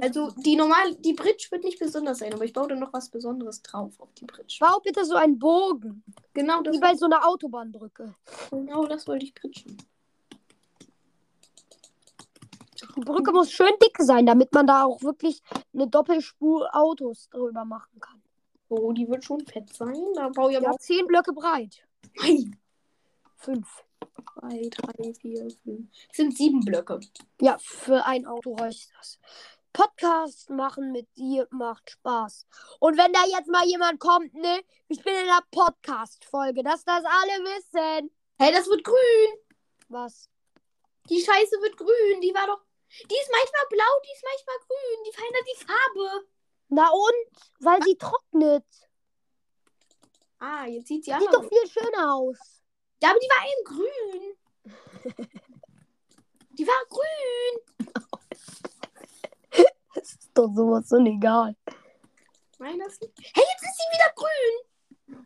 [0.00, 3.08] Also die normal, die Bridge wird nicht besonders sein, aber ich baue da noch was
[3.10, 4.56] Besonderes drauf auf die Bridge.
[4.60, 6.02] Bau bitte so einen Bogen.
[6.34, 8.14] Genau das, Wie bei so einer Autobahnbrücke.
[8.50, 9.76] genau das wollte ich bridgen.
[12.96, 17.64] Die Brücke muss schön dick sein, damit man da auch wirklich eine Doppelspur Autos drüber
[17.64, 18.20] machen kann.
[18.68, 19.96] So, die wird schon fett sein.
[20.14, 21.82] Da baue ich aber Ja, auch zehn Blöcke breit.
[22.20, 22.56] Nein.
[23.36, 23.84] Fünf.
[24.34, 25.88] Zwei, drei, vier, fünf.
[26.10, 27.00] Es sind sieben Blöcke.
[27.40, 29.18] Ja, für ein Auto reicht das.
[29.72, 32.46] Podcast machen mit dir macht Spaß.
[32.80, 34.60] Und wenn da jetzt mal jemand kommt, ne?
[34.88, 38.10] Ich bin in einer Podcast-Folge, dass das alle wissen.
[38.38, 39.38] Hey, das wird grün.
[39.88, 40.28] Was?
[41.08, 42.20] Die Scheiße wird grün.
[42.20, 42.60] Die war doch.
[43.10, 45.04] Die ist manchmal blau, die ist manchmal grün.
[45.06, 46.26] Die verändert die Farbe.
[46.68, 47.50] Na und?
[47.60, 48.66] Weil sie trocknet.
[50.38, 51.48] Ah, jetzt sieht sie Sieht anders doch aus.
[51.48, 52.38] viel schöner aus.
[53.02, 55.28] Ja, aber die war eben grün.
[56.58, 57.86] Die war grün.
[59.94, 61.56] Das ist doch sowas von egal.
[62.58, 63.12] Nein, das nicht.
[63.34, 65.24] Hey, jetzt ist sie wieder grün.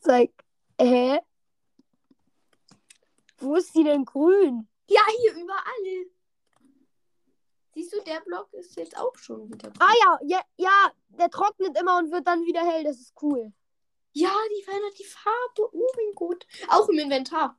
[0.00, 0.32] Zeig.
[0.80, 1.20] Hä?
[3.38, 4.68] Wo ist sie denn grün?
[4.88, 6.06] Ja, hier überall.
[7.74, 9.80] Siehst du, der Block ist jetzt auch schon wieder grün.
[9.80, 12.84] Ah ja, ja, ja, der trocknet immer und wird dann wieder hell.
[12.84, 13.52] Das ist cool.
[14.12, 15.74] Ja, die verändert die Farbe.
[15.74, 16.46] Oh mein Gott.
[16.68, 17.58] Auch im Inventar.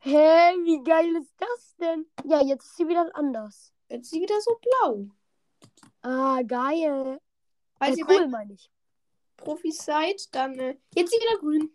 [0.00, 2.06] Hä, wie geil ist das denn?
[2.24, 3.72] Ja, jetzt ist sie wieder anders.
[3.88, 5.06] Jetzt ist sie wieder so blau.
[6.02, 7.20] Ah, geil.
[7.80, 8.70] Äh, ihr cool, meine ich.
[9.36, 11.70] Profis seid, dann äh, jetzt ist sie wieder grün.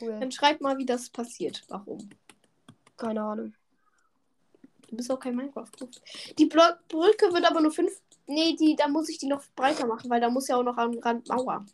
[0.00, 0.18] Cool.
[0.20, 1.64] Dann schreibt mal, wie das passiert.
[1.68, 2.10] Warum?
[2.96, 3.54] Keine Ahnung.
[4.88, 6.34] Du bist auch kein Minecraft-Profi.
[6.38, 7.92] Die Blo Brücke wird aber nur fünf.
[8.26, 10.76] Nee, die, da muss ich die noch breiter machen, weil da muss ja auch noch
[10.76, 11.64] am Rand Mauer.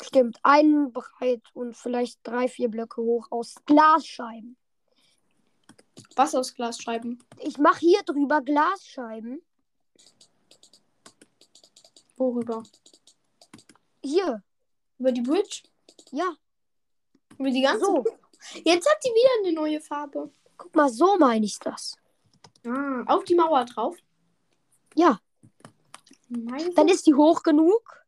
[0.00, 4.56] Stimmt, einen breit und vielleicht drei, vier Blöcke hoch aus Glasscheiben.
[6.16, 7.18] Was aus Glas schreiben?
[7.40, 9.42] Ich mache hier drüber Glasscheiben.
[12.16, 12.62] Worüber?
[14.02, 14.42] Hier,
[14.98, 15.62] Über die Bridge?
[16.12, 16.36] ja,
[17.38, 18.04] Über die ganze so.
[18.64, 20.30] Jetzt hat sie wieder eine neue Farbe.
[20.56, 21.96] Guck mal, so meine ich das.
[22.64, 23.96] Ah, auf die Mauer drauf.
[24.94, 25.18] Ja,
[26.28, 28.04] Meine dann ist die hoch genug.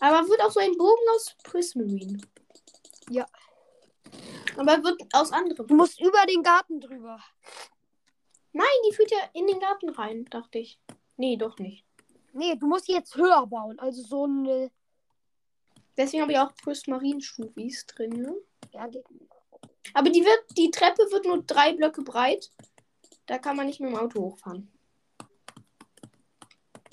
[0.00, 2.20] Aber wird auch so ein Bogen aus Prismarine.
[3.10, 3.26] Ja.
[4.60, 5.66] Aber wird aus anderem.
[5.66, 7.18] Du musst über den Garten drüber.
[8.52, 10.78] Nein, die führt ja in den Garten rein, dachte ich.
[11.16, 11.86] Nee, doch nicht.
[12.34, 13.78] Nee, du musst jetzt höher bauen.
[13.78, 14.70] Also so eine.
[15.96, 18.10] Deswegen habe ich auch Prismarine-Stufis drin.
[18.10, 18.36] Ne?
[18.72, 19.04] Ja, geht.
[19.94, 22.50] Aber die, wird, die Treppe wird nur drei Blöcke breit.
[23.24, 24.70] Da kann man nicht mit dem Auto hochfahren.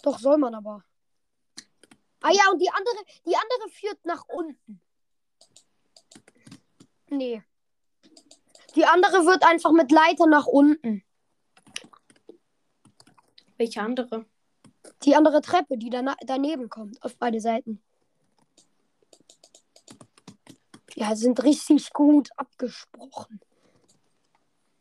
[0.03, 0.85] Doch, soll man aber.
[2.21, 2.95] Ah ja, und die andere,
[3.25, 4.81] die andere führt nach unten.
[7.09, 7.43] Nee.
[8.77, 11.03] Die andere wird einfach mit Leiter nach unten.
[13.57, 14.27] Welche andere?
[15.01, 17.81] Die andere Treppe, die dana daneben kommt, auf beide Seiten.
[20.93, 23.39] Ja, sind richtig gut abgesprochen.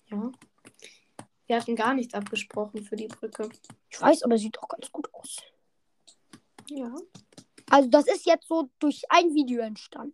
[0.08, 0.30] Ja.
[1.46, 3.48] Wir hatten gar nichts abgesprochen für die Brücke.
[3.88, 5.38] Ich weiß, aber sieht doch ganz gut aus.
[6.68, 6.94] Ja.
[7.70, 10.12] Also, das ist jetzt so durch ein Video entstanden.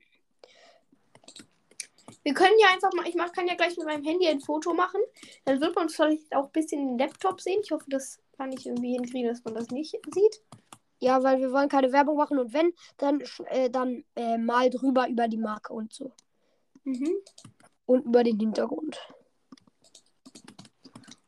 [2.24, 4.74] Wir können ja einfach mal, ich mach, kann ja gleich mit meinem Handy ein Foto
[4.74, 5.00] machen.
[5.44, 7.60] Dann wird man vielleicht auch ein bisschen den Laptop sehen.
[7.62, 10.42] Ich hoffe, das kann ich irgendwie hinkriegen, dass man das nicht sieht.
[11.00, 15.08] Ja, weil wir wollen keine Werbung machen und wenn, dann, äh, dann äh, mal drüber
[15.08, 16.12] über die Marke und so.
[16.84, 17.16] Mhm.
[17.86, 19.00] Und über den Hintergrund.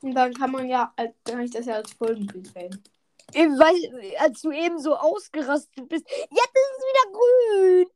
[0.00, 2.82] Und dann kann man ja, als- kann ich das ja als Folgenbild wählen.
[3.32, 6.04] Eben, weil, als du eben so ausgerastet bist.
[6.08, 7.86] Jetzt ist es wieder grün.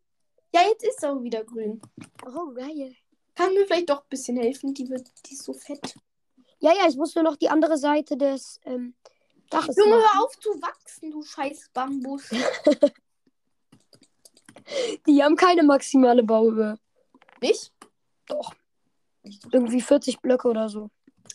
[0.52, 1.80] Ja, jetzt ist es auch wieder grün.
[2.26, 2.94] Oh, geil.
[3.34, 4.74] Kann mir vielleicht doch ein bisschen helfen.
[4.74, 5.94] Die wird, die ist so fett.
[6.60, 8.94] Ja, ja, ich muss nur noch die andere Seite des ähm,
[9.50, 10.04] Daches Junge, machen.
[10.12, 12.28] hör auf zu wachsen, du scheiß Bambus.
[15.06, 16.78] Die haben keine maximale Bauhöhe.
[17.40, 17.72] Nicht?
[18.26, 18.52] Doch.
[19.50, 20.90] Irgendwie 40 Blöcke oder so.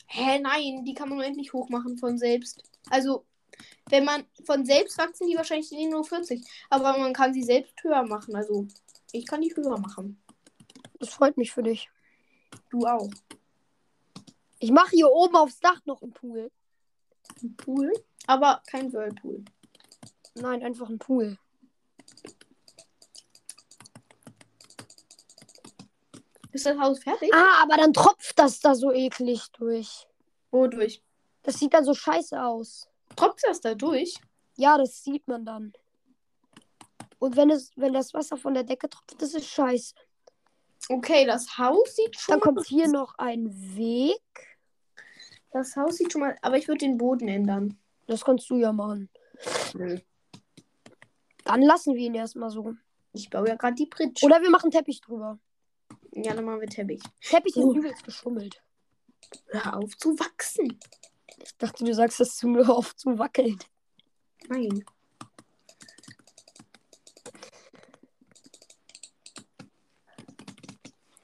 [0.05, 2.64] Hä, nein, die kann man endlich hochmachen von selbst.
[2.89, 3.26] Also,
[3.89, 6.45] wenn man von selbst wachsen, die wahrscheinlich nur 40.
[6.70, 8.36] Aber man kann sie selbst höher machen.
[8.36, 8.68] Also,
[9.14, 10.22] ich kann die höher machen.
[10.99, 11.89] Das freut mich für dich.
[12.70, 13.09] Du auch.
[14.59, 16.51] Ich mache hier oben aufs Dach noch einen Pool.
[17.41, 17.93] Ein Pool,
[18.28, 19.45] aber kein Whirlpool.
[20.36, 21.38] Nein, einfach ein Pool.
[26.51, 27.34] Ist das Haus fertig?
[27.34, 30.07] Ah, aber dann tropft das da so eklig durch.
[30.51, 31.03] Wodurch?
[31.43, 32.88] Das sieht dann so scheiße aus.
[33.16, 34.20] Tropft das da durch?
[34.55, 35.74] Ja, das sieht man dann.
[37.24, 39.96] Und wenn es, wenn das Wasser von der Decke tropft, das ist scheiße.
[40.90, 42.34] Okay, das Haus sieht schon.
[42.34, 43.46] Dann kommt hier noch ein
[43.78, 44.20] Weg.
[45.52, 46.38] Das Haus sieht schon mal.
[46.42, 47.80] Aber ich würde den Boden ändern.
[48.08, 49.10] Das kannst du ja machen.
[49.74, 50.00] Nö.
[51.46, 52.74] Dann lassen wir ihn erstmal so.
[53.14, 54.26] Ich baue ja gerade die Bridge.
[54.26, 55.40] Oder wir machen Teppich drüber.
[56.12, 57.02] Ja, dann machen wir Teppich.
[57.22, 57.74] Teppich ist Oh.
[57.74, 58.62] übelst geschummelt.
[59.48, 60.78] Hör auf zu wachsen.
[61.42, 63.58] Ich dachte, du sagst das zu mir auf zu wackeln.
[64.50, 64.84] Nein.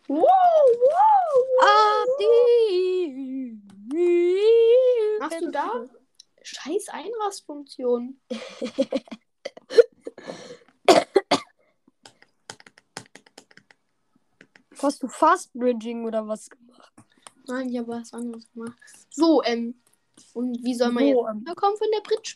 [0.09, 1.45] Wow, wow.
[2.17, 3.61] Adi.
[5.19, 5.85] Machst du da?
[6.41, 8.19] Scheiß Einrastfunktion.
[14.81, 16.93] Hast du Fast Bridging oder was gemacht?
[17.47, 18.77] Nein, ich habe was anderes gemacht.
[19.09, 19.81] So, ähm.
[20.33, 21.55] Und wie soll man So, jetzt ähm.
[21.55, 22.35] kommen von der Bridge?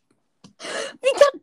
[1.01, 1.41] Wie kann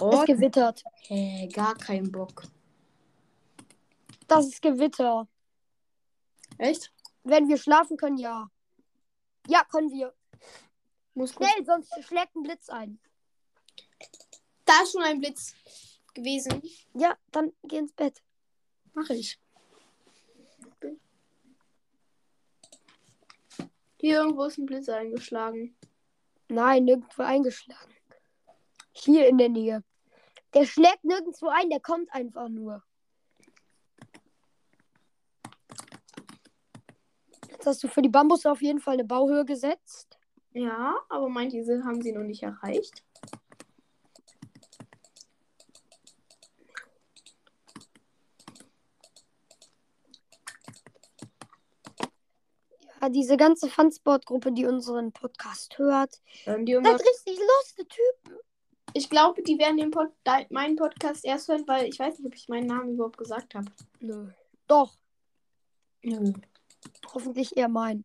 [0.00, 0.84] Oh, es gewittert?
[1.08, 2.44] hä, gar kein Bock.
[4.28, 5.26] Das ist Gewitter.
[6.58, 6.92] Echt?
[7.24, 8.48] Wenn wir schlafen können, ja.
[9.48, 10.14] Ja, können wir.
[11.14, 11.32] Muss.
[11.32, 13.00] Schnell, sonst schlägt ein Blitz ein.
[14.64, 15.54] Da ist schon ein Blitz
[16.14, 16.62] gewesen.
[16.94, 18.22] Ja, dann geh ins Bett.
[18.92, 19.40] Mache ich.
[24.00, 25.76] Hier irgendwo ist ein Blitz eingeschlagen.
[26.48, 27.94] Nein, nirgendwo eingeschlagen.
[28.92, 29.82] Hier in der Nähe.
[30.54, 32.82] Der schlägt nirgendwo ein, der kommt einfach nur.
[37.50, 40.18] Jetzt hast du für die Bambus auf jeden Fall eine Bauhöhe gesetzt.
[40.52, 43.04] Ja, aber manche haben sie noch nicht erreicht.
[53.00, 56.20] Ja, diese ganze Funsport-Gruppe, die unseren Podcast hört.
[56.44, 58.38] Hören die Seid richtig lustige Typen.
[58.94, 60.08] Ich glaube, die werden den Pod
[60.50, 63.70] meinen Podcast erst hören, weil ich weiß nicht, ob ich meinen Namen überhaupt gesagt habe.
[64.00, 64.30] Nö.
[64.66, 64.94] Doch,
[66.02, 66.32] Nö.
[67.12, 68.04] Hoffentlich eher mein.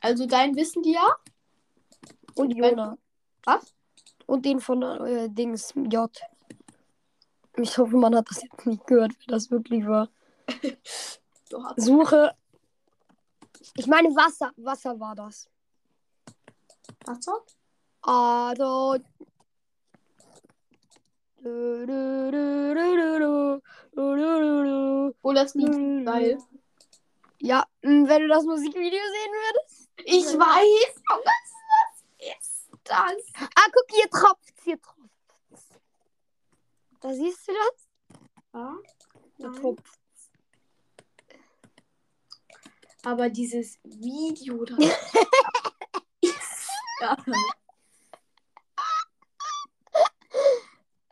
[0.00, 1.16] Also dein wissen die ja?
[2.34, 2.96] Und Jona.
[3.44, 3.74] Was?
[4.26, 6.10] Und den von äh, Dings J.
[7.56, 10.08] Ich hoffe, man hat das jetzt nicht gehört, wer das wirklich war.
[11.76, 12.34] Suche.
[13.74, 14.52] Ich meine Wasser.
[14.56, 15.48] Wasser war das.
[17.04, 17.40] Wasser?
[18.02, 18.96] Also.
[25.22, 26.06] Oh, das Lied.
[26.06, 26.38] Geil.
[27.40, 29.90] Ja, wenn du das Musikvideo sehen würdest.
[30.04, 33.12] Ich weiß, aber was ist das?
[33.54, 34.98] Ah, guck, hier tropft, hier tropft.
[37.00, 38.20] Da siehst du das?
[38.54, 38.76] Ja,
[39.38, 39.60] Da nein.
[39.60, 39.84] tropft.
[43.04, 44.76] Aber dieses Video da.
[46.20, 46.68] ist
[46.98, 47.34] geil.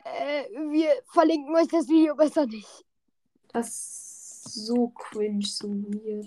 [0.03, 2.85] Äh, wir verlinken euch das Video besser nicht.
[3.53, 4.06] Das
[4.47, 6.25] so cringe, so weird.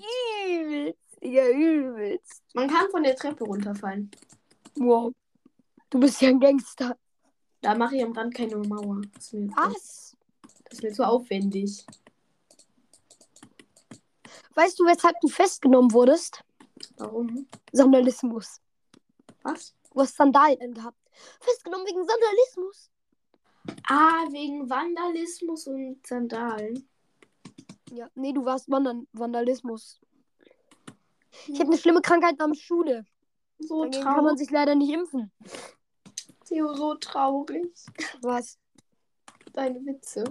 [0.48, 2.42] Übelst, Digga, übelst.
[2.54, 4.10] Man kann von der Treppe runterfallen.
[4.76, 5.12] Wow.
[5.90, 6.96] Du bist ja ein Gangster.
[7.60, 9.02] Da mache ich am Rand keine Mauer.
[9.14, 10.16] Das ist mir, Was?
[10.64, 11.84] das ist mir zu aufwendig.
[14.54, 16.42] Weißt du, weshalb du festgenommen wurdest?
[16.96, 17.46] Warum?
[17.72, 18.60] Sandalismus.
[19.42, 19.74] Was?
[19.92, 20.98] Du hast Sandalen gehabt.
[21.40, 22.90] Festgenommen wegen Sandalismus.
[23.88, 26.88] Ah, wegen Vandalismus und Sandalen.
[27.90, 30.00] Ja, nee, du warst Wandern Vandalismus.
[31.46, 33.04] Ich habe eine schlimme Krankheit namens Schule.
[33.58, 34.38] So Dagegen kann man traurig.
[34.38, 35.30] sich leider nicht impfen.
[36.46, 37.68] Theo, so traurig.
[38.22, 38.58] Was?
[39.52, 40.24] Deine Witze.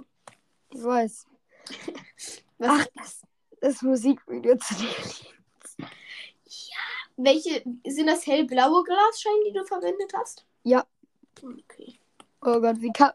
[0.71, 1.25] Ich weiß.
[2.57, 3.21] Was, Ach, das,
[3.61, 4.89] das Musikvideo zu dir.
[7.17, 10.45] welche sind das hellblaue Glasscheiben, die du verwendet hast?
[10.63, 10.85] Ja.
[11.41, 11.99] Okay.
[12.41, 13.11] Oh Gott, wie kann.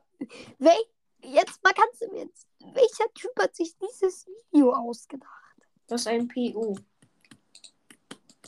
[0.59, 0.77] Wel
[1.23, 2.47] jetzt mal kannst du mir jetzt.
[2.73, 5.57] Welcher Typ hat sich dieses Video ausgedacht?
[5.87, 6.77] Das ist ein PO.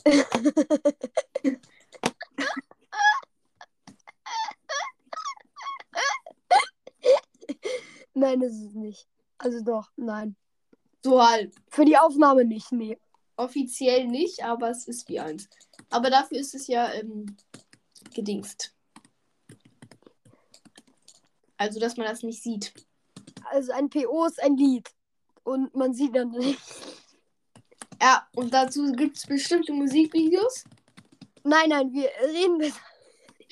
[8.13, 9.07] Nein, das ist es nicht.
[9.37, 10.35] Also doch, nein.
[11.03, 11.53] So halt.
[11.69, 12.97] Für die Aufnahme nicht, nee.
[13.35, 15.47] Offiziell nicht, aber es ist wie eins.
[15.91, 17.37] Aber dafür ist es ja ähm,
[18.15, 18.73] gedingst.
[21.57, 22.73] Also, dass man das nicht sieht.
[23.51, 24.89] Also ein PO ist ein Lied.
[25.43, 26.59] Und man sieht dann nicht.
[28.01, 30.65] Ja, und dazu gibt es bestimmte Musikvideos.
[31.43, 32.79] Nein, nein, wir reden besser.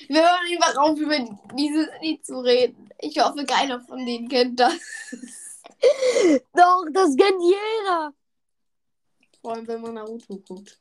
[0.08, 1.18] Wir hören einfach auf, über
[1.54, 2.88] dieses Lied zu reden.
[2.98, 4.78] Ich hoffe, keiner von denen kennt das.
[6.54, 8.12] Doch, das kennt jeder.
[9.40, 10.78] Vor allem, wenn man Naruto guckt.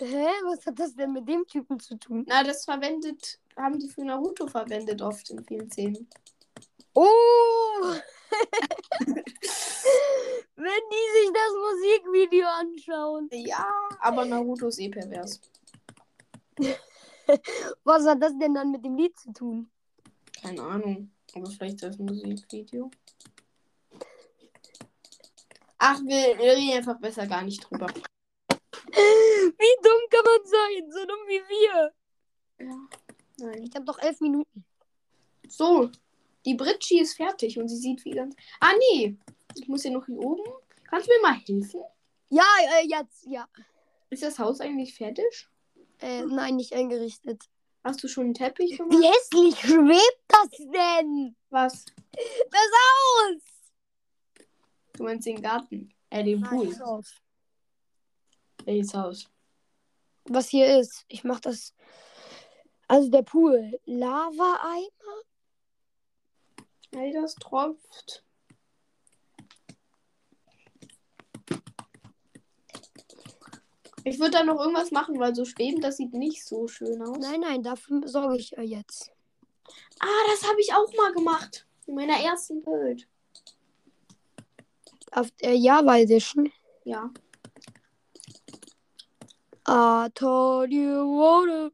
[0.00, 0.26] Hä?
[0.44, 2.24] Was hat das denn mit dem Typen zu tun?
[2.28, 6.08] Na, das verwendet, haben die für Naruto verwendet oft in vielen Szenen.
[7.00, 7.94] Oh!
[10.56, 13.28] Wenn die sich das Musikvideo anschauen.
[13.30, 13.68] Ja,
[14.00, 15.40] aber Naruto ist eh pervers.
[17.84, 19.70] Was hat das denn dann mit dem Lied zu tun?
[20.42, 21.12] Keine Ahnung.
[21.36, 22.90] Aber vielleicht das Musikvideo.
[25.78, 27.86] Ach, wir, reden einfach besser gar nicht drüber.
[28.50, 30.90] Wie dumm kann man sein?
[30.90, 31.92] So dumm wie wir.
[32.66, 32.88] Ja.
[33.38, 33.62] Nein.
[33.62, 34.64] Ich habe doch elf Minuten.
[35.46, 35.92] So,
[36.48, 38.34] die Britschi ist fertig und sie sieht wie ganz.
[38.58, 39.16] Ah, nee.
[39.54, 40.42] Ich muss hier noch hier oben.
[40.88, 41.82] Kannst du mir mal helfen?
[42.30, 42.44] Ja,
[42.80, 43.46] äh, jetzt, ja.
[44.08, 45.46] Ist das Haus eigentlich fertig?
[46.00, 47.44] Äh, nein, nicht eingerichtet.
[47.84, 48.92] Hast du schon einen Teppich gemacht?
[48.92, 51.36] Wie hässlich schwebt das denn?
[51.50, 51.84] Was?
[52.14, 53.42] Das Haus!
[54.94, 55.92] Du meinst den Garten?
[56.08, 56.68] Äh, den Pool.
[56.68, 57.14] das Haus.
[58.64, 59.28] Welches Haus?
[60.24, 61.74] Was hier ist, ich mach das.
[62.86, 63.78] Also der Pool.
[63.84, 65.27] Lava-Eimer?
[66.94, 68.24] Hey, das tropft.
[74.04, 77.18] Ich würde da noch irgendwas machen, weil so schweben, das sieht nicht so schön aus.
[77.18, 79.12] Nein, nein, dafür sorge ich äh, jetzt.
[80.00, 81.66] Ah, das habe ich auch mal gemacht.
[81.86, 83.06] In meiner ersten Bild.
[85.12, 86.50] Auf der Java Edition.
[86.84, 87.10] Ja.
[89.66, 91.72] I told you what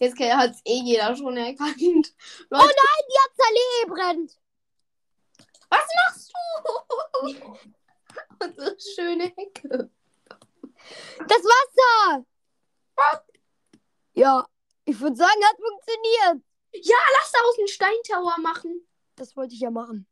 [0.00, 2.14] Jetzt hat es eh jeder schon erkannt.
[2.50, 4.38] Oh nein, die Azalee brennt.
[5.68, 7.28] Was machst du?
[8.44, 9.90] Unsere schöne Hecke.
[11.28, 12.24] Das Wasser.
[14.14, 14.48] Ja,
[14.84, 16.42] ich würde sagen, hat funktioniert.
[16.72, 18.88] Ja, lass daraus einen Steintower machen.
[19.16, 20.06] Das wollte ich ja machen.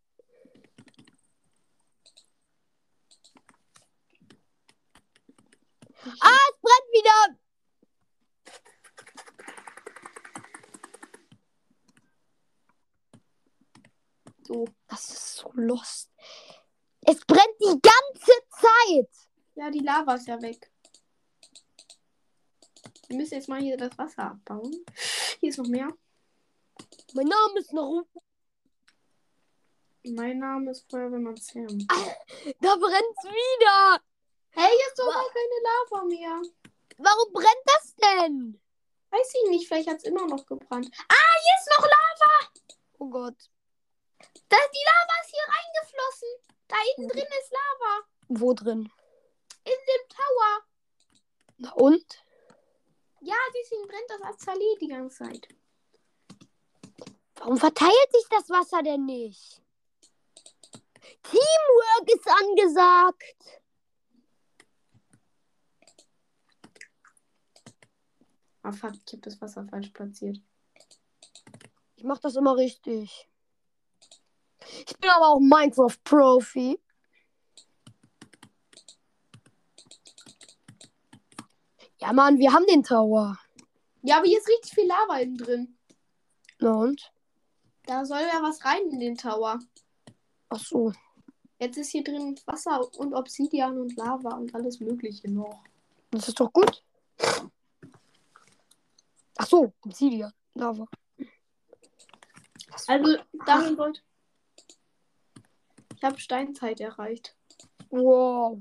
[6.04, 7.38] Ah, es brennt wieder.
[14.44, 14.68] So.
[14.88, 16.10] Das ist so lost.
[17.02, 19.28] Es brennt die ganze Zeit.
[19.54, 20.70] Ja, die Lava ist ja weg.
[23.08, 24.84] Wir müssen jetzt mal hier das Wasser abbauen.
[25.40, 25.88] Hier ist noch mehr.
[27.14, 28.22] Mein Name ist Naruto.
[30.04, 31.86] Mein Name ist Feuerwehrmann Sam.
[32.60, 34.00] Da brennt's wieder.
[34.54, 36.42] Hey, jetzt doch mal keine Lava mehr.
[36.98, 38.60] Warum brennt das denn?
[39.10, 40.90] Weiß ich nicht, vielleicht hat es immer noch gebrannt.
[41.08, 42.52] Ah, hier ist noch Lava.
[42.98, 43.50] Oh Gott.
[44.48, 46.28] Da, die Lava ist hier reingeflossen.
[46.68, 48.06] Da hinten drin ist Lava.
[48.28, 48.92] Wo drin?
[49.64, 50.66] In dem Tower.
[51.58, 52.24] Na und?
[53.20, 55.48] Ja, deswegen brennt das Azalee die ganze Zeit.
[57.36, 59.60] Warum verteilt sich das Wasser denn nicht?
[61.22, 63.61] Teamwork ist angesagt.
[68.62, 70.40] Ah, fuck, ich habe das Wasser falsch platziert.
[71.96, 73.28] Ich mach das immer richtig.
[74.86, 76.80] Ich bin aber auch Minecraft-Profi.
[82.00, 83.38] Ja, Mann, wir haben den Tower.
[84.02, 85.78] Ja, aber hier ist richtig viel Lava innen drin.
[86.58, 87.12] Na und?
[87.84, 89.58] Da soll ja was rein in den Tower.
[90.48, 90.92] Ach so.
[91.58, 95.62] Jetzt ist hier drin Wasser und Obsidian und Lava und alles Mögliche noch.
[96.10, 96.84] Das ist doch gut.
[99.42, 100.32] Ach so, Obsidian.
[100.54, 100.86] Lava.
[102.86, 103.18] Also,
[103.76, 104.00] wollte.
[105.96, 107.36] Ich habe Steinzeit erreicht.
[107.90, 108.60] Wow.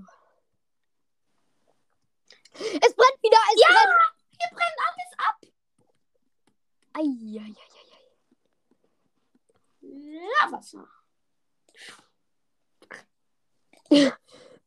[2.54, 3.38] Es brennt wieder.
[3.54, 3.68] Es Ja!
[3.68, 3.96] brennt.
[4.40, 5.38] Hier brennt alles ab!
[6.94, 7.56] Eieieiei.
[10.42, 10.88] Lavasser.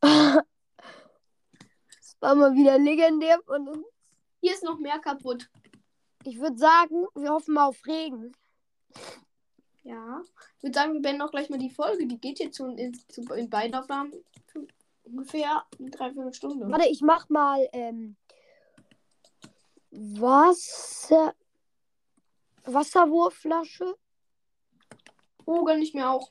[0.00, 0.02] Das
[2.20, 3.84] war mal wieder legendär von uns.
[4.40, 5.50] Hier ist noch mehr kaputt.
[6.24, 8.32] Ich würde sagen, wir hoffen mal auf Regen.
[9.82, 10.22] Ja.
[10.56, 12.06] Ich würde sagen, wir beenden auch gleich mal die Folge.
[12.06, 14.12] Die geht jetzt schon in, zu, in beiden Aufnahmen
[15.04, 16.70] ungefähr eine Dreiviertelstunde.
[16.70, 18.16] Warte, ich mach mal ähm,
[19.90, 21.34] Wasser,
[22.64, 23.94] Wasserwurfflasche.
[25.44, 26.30] Oh, gönn ich mir auch.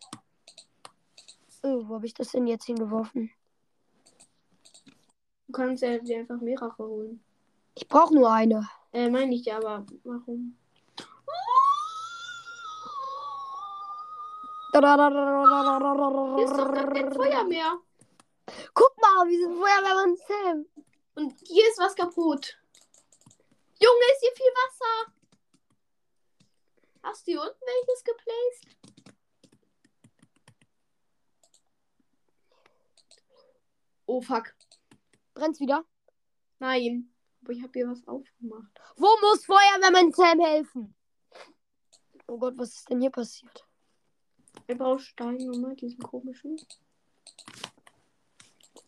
[1.61, 3.29] Oh, wo habe ich das denn jetzt hingeworfen?
[5.47, 7.23] Du kannst ja dir einfach mehrere holen.
[7.75, 8.67] Ich brauche nur eine.
[8.93, 10.55] Äh, meine ich ja, aber warum?
[14.71, 17.79] Hier ist doch gar kein Feuer mehr.
[18.73, 20.65] Guck mal, wie sind Feuerwehrmann Sam.
[21.15, 22.57] Und hier ist was kaputt.
[23.79, 25.13] Junge, ist hier viel Wasser.
[27.03, 28.77] Hast du hier unten welches geplaced?
[34.05, 34.55] Oh fuck.
[35.33, 35.83] Brennt's wieder?
[36.59, 37.12] Nein.
[37.43, 38.71] Aber ich habe hier was aufgemacht.
[38.95, 40.95] Wo muss Feuerwehrmann Sam helfen?
[42.27, 43.67] Oh Gott, was ist denn hier passiert?
[44.67, 46.57] Ich brauche Stein nochmal, diesen komischen.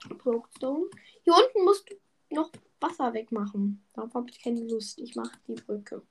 [0.07, 0.85] Brokestone.
[1.23, 1.95] Hier unten musst du
[2.33, 2.49] noch
[2.79, 3.83] Wasser wegmachen.
[3.93, 4.99] Darauf habe ich keine Lust.
[4.99, 6.01] Ich mache die Brücke.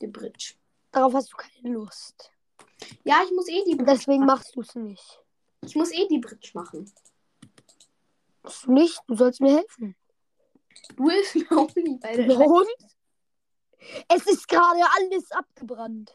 [0.00, 0.54] Die Bridge.
[0.92, 2.32] Darauf hast du keine Lust.
[3.04, 4.26] Ja, ich muss eh die Bridge deswegen machen.
[4.26, 5.22] machst du es nicht.
[5.64, 6.92] Ich muss eh die Bridge machen.
[8.64, 9.00] Du nicht?
[9.06, 9.96] Du sollst mir helfen.
[10.96, 12.68] Du mir auch nicht bei der Und?
[14.08, 16.12] Es ist gerade alles abgebrannt.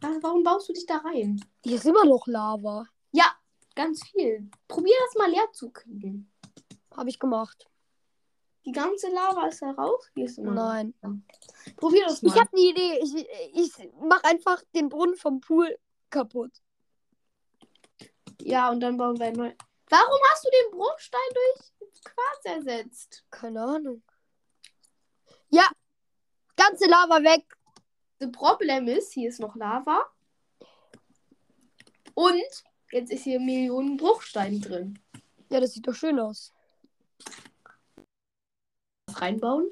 [0.00, 1.44] Was, Warum baust du dich da rein?
[1.64, 2.86] Hier ist immer noch Lava.
[3.12, 3.36] Ja,
[3.74, 4.50] ganz viel.
[4.68, 6.30] Probier das mal leer zu kriegen.
[6.96, 7.68] Habe ich gemacht.
[8.64, 10.10] Die ganze Lava ist da raus.
[10.14, 10.62] Hier ist immer noch.
[10.62, 10.94] Nein.
[11.76, 12.32] Probier das mal.
[12.32, 12.98] Ich habe eine Idee.
[13.02, 13.14] Ich,
[13.78, 15.76] ich mache einfach den Brunnen vom Pool
[16.10, 16.52] kaputt.
[18.40, 19.52] ja, und dann bauen wir neu.
[19.88, 23.24] Warum hast du den Bruchstein durch Quarz ersetzt?
[23.30, 24.02] Keine Ahnung.
[25.50, 25.68] Ja.
[26.56, 27.56] Ganze Lava weg.
[28.18, 30.06] Das Problem ist, hier ist noch Lava.
[32.14, 32.42] Und
[32.90, 34.98] jetzt ist hier Millionen Bruchstein drin.
[35.50, 36.52] Ja, das sieht doch schön aus.
[39.06, 39.70] Was reinbauen?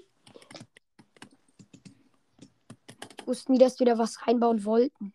[3.18, 5.14] Ich wusste nie, dass wir da was reinbauen wollten.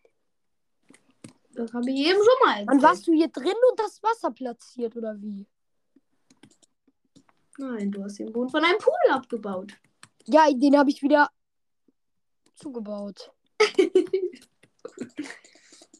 [1.52, 2.82] Das habe ich eben schon mal Dann erzählt.
[2.82, 5.46] warst du hier drin und das Wasser platziert, oder wie?
[7.58, 9.72] Nein, du hast den Boden von einem Pool abgebaut.
[10.24, 11.30] Ja, den habe ich wieder
[12.54, 13.32] zugebaut.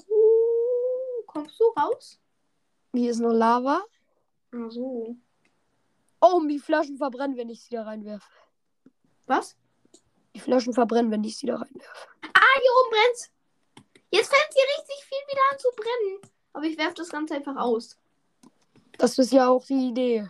[0.09, 2.21] Uh, kommst du raus?
[2.93, 3.85] Hier ist noch Lava.
[4.53, 5.17] Ach so.
[6.21, 8.31] Oh, die Flaschen verbrennen, wenn ich sie da reinwerfe.
[9.27, 9.57] Was?
[10.35, 12.09] Die Flaschen verbrennen, wenn ich sie da reinwerfe.
[12.23, 13.31] Ah, hier oben brennt's.
[14.11, 16.33] Jetzt fängt hier richtig viel wieder an zu brennen.
[16.53, 17.99] Aber ich werfe das Ganze einfach aus.
[18.99, 20.29] Das ist ja auch die Idee.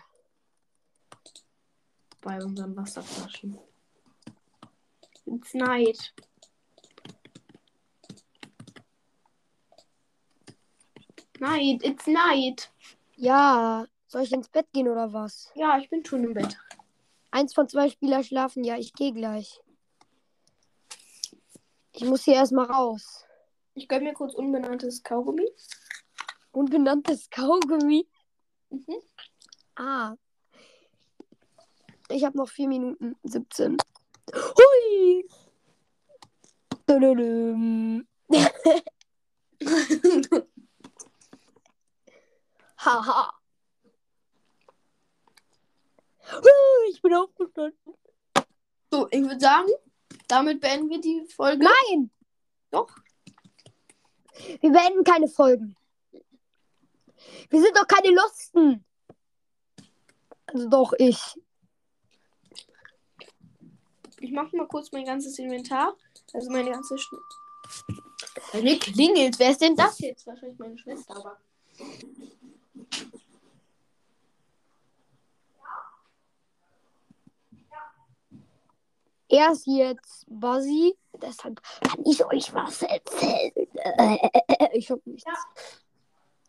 [2.26, 3.56] Bei unseren Wasserflaschen.
[5.26, 6.12] It's night.
[11.38, 12.72] Night, it's night.
[13.14, 15.52] Ja, soll ich ins Bett gehen oder was?
[15.54, 16.58] Ja, ich bin schon im Bett.
[17.30, 18.64] Eins von zwei Spieler schlafen.
[18.64, 19.60] Ja, ich gehe gleich.
[21.92, 23.24] Ich muss hier erstmal raus.
[23.74, 25.48] Ich gönne mir kurz unbenanntes Kaugummi.
[26.50, 28.04] Unbenanntes Kaugummi.
[28.70, 29.00] Mhm.
[29.76, 30.16] Ah.
[32.08, 33.76] Ich habe noch 4 Minuten 17.
[34.34, 35.28] Hui!
[42.78, 43.32] Haha.
[46.90, 47.78] Ich bin aufgestanden.
[48.90, 49.70] so, ich würde sagen,
[50.28, 51.64] damit beenden wir die Folge.
[51.64, 52.10] Nein!
[52.70, 52.94] Doch.
[54.60, 55.76] Wir beenden keine Folgen.
[57.50, 58.84] Wir sind doch keine Lusten.
[60.46, 61.36] Also doch ich.
[64.20, 65.94] Ich mache mal kurz mein ganzes Inventar.
[66.32, 67.10] Also meine ganze Sch
[68.52, 69.38] Bei mir klingelt.
[69.38, 70.26] Wer ist denn das jetzt?
[70.26, 71.38] Wahrscheinlich meine Schwester, aber.
[79.28, 80.96] Er ist jetzt Buzzy.
[81.20, 83.66] Deshalb kann ich euch was erzählen.
[83.74, 84.18] Äh,
[84.72, 85.24] ich hab nichts.
[85.24, 85.34] Ja.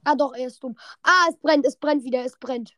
[0.03, 0.78] Ah, doch, er ist dumm.
[1.03, 2.76] Ah, es brennt, es brennt wieder, es brennt.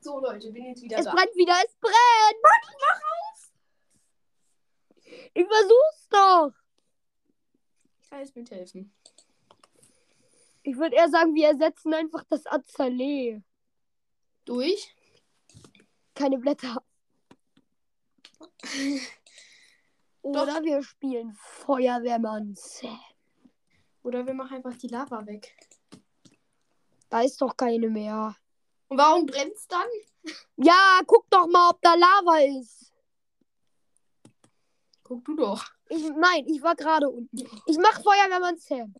[0.00, 1.12] So, Leute, bin jetzt wieder Es da.
[1.12, 2.42] brennt wieder, es brennt.
[2.42, 3.49] Mann, mach aus.
[5.34, 6.52] Ich versuch's doch.
[8.02, 8.92] Ich kann jetzt mithelfen.
[10.62, 13.42] Ich würde eher sagen, wir ersetzen einfach das Azalee.
[14.44, 14.94] Durch.
[16.14, 16.82] Keine Blätter.
[20.22, 23.00] Oder wir spielen Feuerwehrmann Sam.
[24.02, 25.56] Oder wir machen einfach die Lava weg.
[27.08, 28.36] Da ist doch keine mehr.
[28.88, 29.88] Und warum brennt's dann?
[30.56, 32.89] Ja, guck doch mal, ob da Lava ist.
[35.10, 35.64] Guck du doch.
[35.88, 37.36] Ich, nein, ich war gerade unten.
[37.66, 38.94] Ich mach Feuerwehrmann Sam.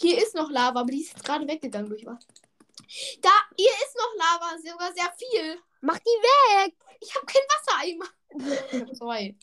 [0.00, 2.26] Hier ist noch Lava, aber die ist jetzt gerade weggegangen durch was.
[3.20, 5.60] Da, hier ist noch Lava, sogar sehr viel.
[5.82, 6.74] Mach die weg.
[7.00, 8.06] Ich habe kein Wassereimer.
[8.72, 9.36] Ich habe zwei.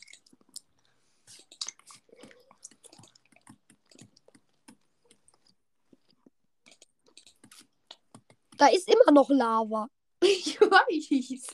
[8.58, 9.88] Da ist immer noch Lava.
[10.24, 11.54] Ich weiß.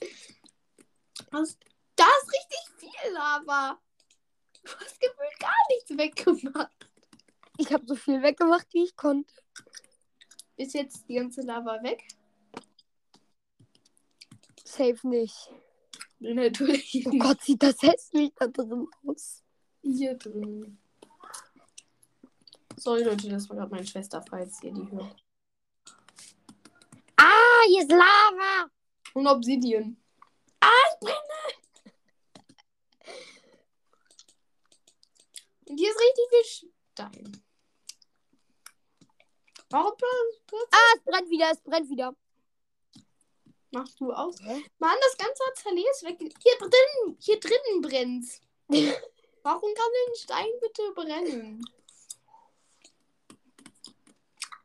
[1.32, 3.82] Da ist richtig viel Lava.
[4.68, 6.90] Du hast gefühlt gar nichts weggemacht.
[7.58, 9.34] Ich habe so viel weggemacht, wie ich konnte.
[10.58, 12.06] Ist jetzt die ganze Lava weg?
[14.66, 15.52] Safe nicht.
[16.20, 17.22] Natürlich Oh nicht.
[17.22, 19.44] Gott, sieht das hässlich da drin aus.
[19.82, 20.78] Hier drin.
[22.76, 25.24] Sorry, Leute, das war gerade meine Schwester, falls ihr die hört.
[27.16, 28.70] Ah, hier ist Lava.
[29.14, 29.98] Und Obsidian.
[30.60, 31.68] Ah, ich brenne!
[35.68, 37.44] Hier ist richtig viel Stein.
[39.70, 42.16] Warum plötzlich Ah, es brennt wieder, es brennt wieder.
[43.72, 44.40] machst du aus?
[44.42, 44.64] Hä?
[44.80, 46.20] Mann, das ganze Azalee ist weg.
[46.20, 48.42] Hier drin, hier drinnen brennt's.
[49.44, 51.62] Warum kann denn Stein bitte brennen?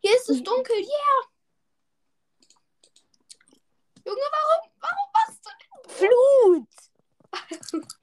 [0.01, 1.33] Hier ist es dunkel, yeah!
[4.05, 5.51] Junge, warum, warum machst du
[5.89, 7.87] Flut.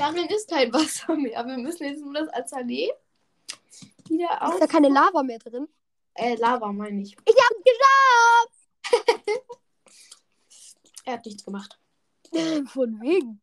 [0.00, 1.44] Darin ist kein Wasser mehr.
[1.46, 2.90] Wir müssen jetzt nur das Azalee
[4.08, 4.58] wieder Ist auf.
[4.58, 5.68] da keine Lava mehr drin?
[6.14, 7.12] Äh, Lava meine ich.
[7.12, 7.62] Ich hab's
[8.94, 9.46] geschafft.
[11.04, 11.78] Er hat nichts gemacht.
[12.72, 13.40] Von wegen.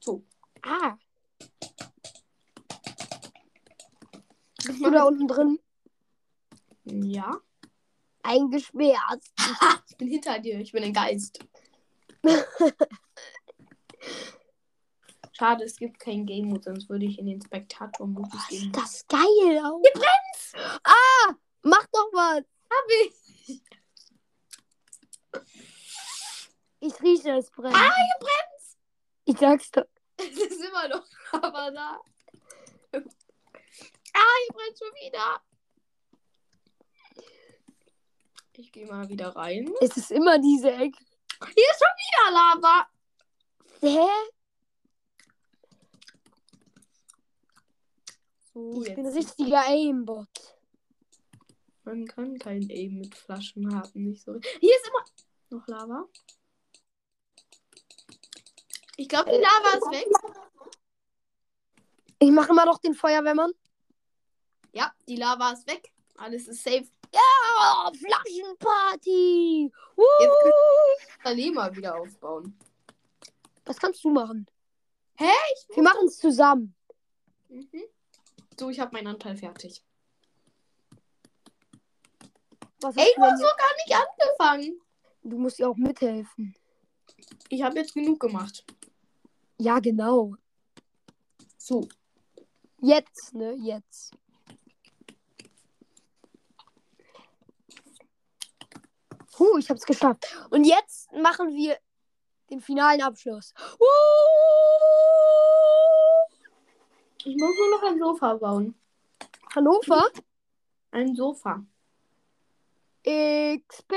[0.00, 0.22] So.
[0.62, 0.96] Ah.
[4.64, 5.58] Bist du da unten drin
[6.84, 7.40] Ja.
[8.22, 9.24] eingesperrt?
[9.90, 10.60] Ich bin hinter dir.
[10.60, 11.38] Ich bin ein Geist.
[15.32, 18.72] Schade, es gibt kein Game Mode, sonst würde ich in den Spektator-Modus gehen.
[18.72, 19.82] Das ist geil aus.
[19.82, 20.80] Hier brennt's.
[20.82, 22.42] Ah, mach doch was.
[22.70, 23.62] hab ich.
[26.80, 27.74] Ich rieche, es brennt.
[27.74, 28.78] Ah, hier brennt's.
[29.26, 29.84] Ich sag's doch.
[30.16, 32.00] Es ist immer noch aber da.
[32.92, 35.42] Ah, hier brennt schon wieder.
[38.56, 39.70] Ich gehe mal wieder rein.
[39.82, 41.04] Es ist immer diese Ecke.
[41.54, 42.88] Hier ist schon wieder Lava.
[43.80, 44.06] Hä?
[48.52, 49.16] So, Ich bin jetzt.
[49.16, 50.28] richtiger Aimbot.
[51.84, 54.32] Man kann kein Aim mit Flaschen haben, nicht so.
[54.60, 55.04] Hier ist immer
[55.58, 56.08] noch Lava.
[58.96, 60.06] Ich glaube, die Lava ist weg.
[62.18, 63.52] Ich mache immer noch den Feuerwehrmann.
[64.72, 65.92] Ja, die Lava ist weg.
[66.16, 66.88] Alles ist safe.
[67.12, 69.70] Ja, Flaschenparty.
[70.20, 72.58] Jetzt Uh, Allee mal wieder aufbauen.
[73.66, 74.46] Was kannst du machen?
[75.18, 75.30] Hä?
[75.74, 76.74] Wir machen es zusammen.
[77.48, 77.82] Mhm.
[78.58, 79.84] So, ich habe meinen Anteil fertig.
[82.80, 84.80] Was Ey, du hast doch gar nicht angefangen.
[85.22, 86.54] du musst ja auch mithelfen.
[87.48, 88.64] Ich habe jetzt genug gemacht.
[89.58, 90.34] Ja, genau.
[91.56, 91.88] So.
[92.80, 93.54] Jetzt, ne?
[93.54, 94.12] Jetzt.
[99.38, 100.34] Huh, ich hab's geschafft.
[100.50, 101.78] Und jetzt machen wir
[102.50, 103.52] den finalen Abschluss.
[103.78, 103.86] Uh!
[107.24, 108.74] Ich muss nur noch ein Sofa bauen.
[109.54, 110.10] Hannover?
[110.92, 111.64] Ein Sofa.
[113.02, 113.92] XP,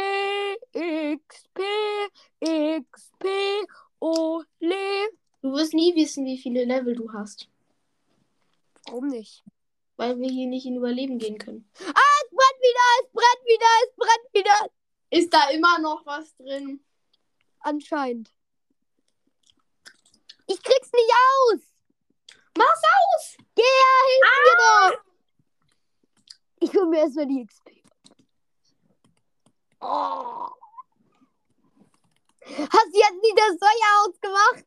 [0.73, 1.59] XP,
[2.41, 3.25] XP,
[3.99, 5.09] ole.
[5.41, 7.49] Du wirst nie wissen, wie viele Level du hast.
[8.85, 9.43] Warum nicht?
[9.95, 11.69] Weil wir hier nicht in Überleben gehen können.
[11.75, 14.71] Es brennt wieder, es brennt wieder, es brennt wieder.
[15.11, 16.83] Ist da immer noch was drin?
[17.59, 18.31] Anscheinend.
[20.51, 21.59] Ich krieg's nicht aus.
[22.57, 23.37] Mach's aus!
[23.55, 25.01] Geh her, hilf mir doch.
[26.61, 27.69] Ich hol mir erstmal die XP.
[29.79, 30.49] Oh.
[32.41, 34.65] Hast du jetzt das Feuer ausgemacht?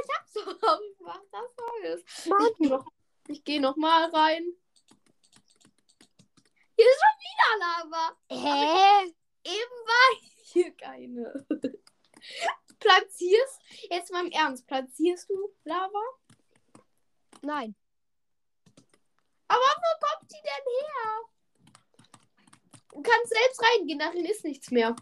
[0.00, 1.26] Ich hab's doch aufgemacht.
[1.32, 2.00] Das war es.
[2.06, 2.86] Ich geh noch,
[3.26, 4.44] ich geh noch mal rein.
[6.76, 8.16] Hier ist schon wieder Lava.
[8.30, 9.12] Hä?
[9.42, 10.10] Eben war
[10.44, 11.46] hier keine.
[12.80, 13.60] Platzierst,
[13.90, 16.02] jetzt mal im Ernst, platzierst du Lava?
[17.42, 17.74] Nein.
[19.48, 21.28] Aber wo kommt die denn her?
[22.92, 24.94] Du kannst selbst reingehen, darin ist nichts mehr.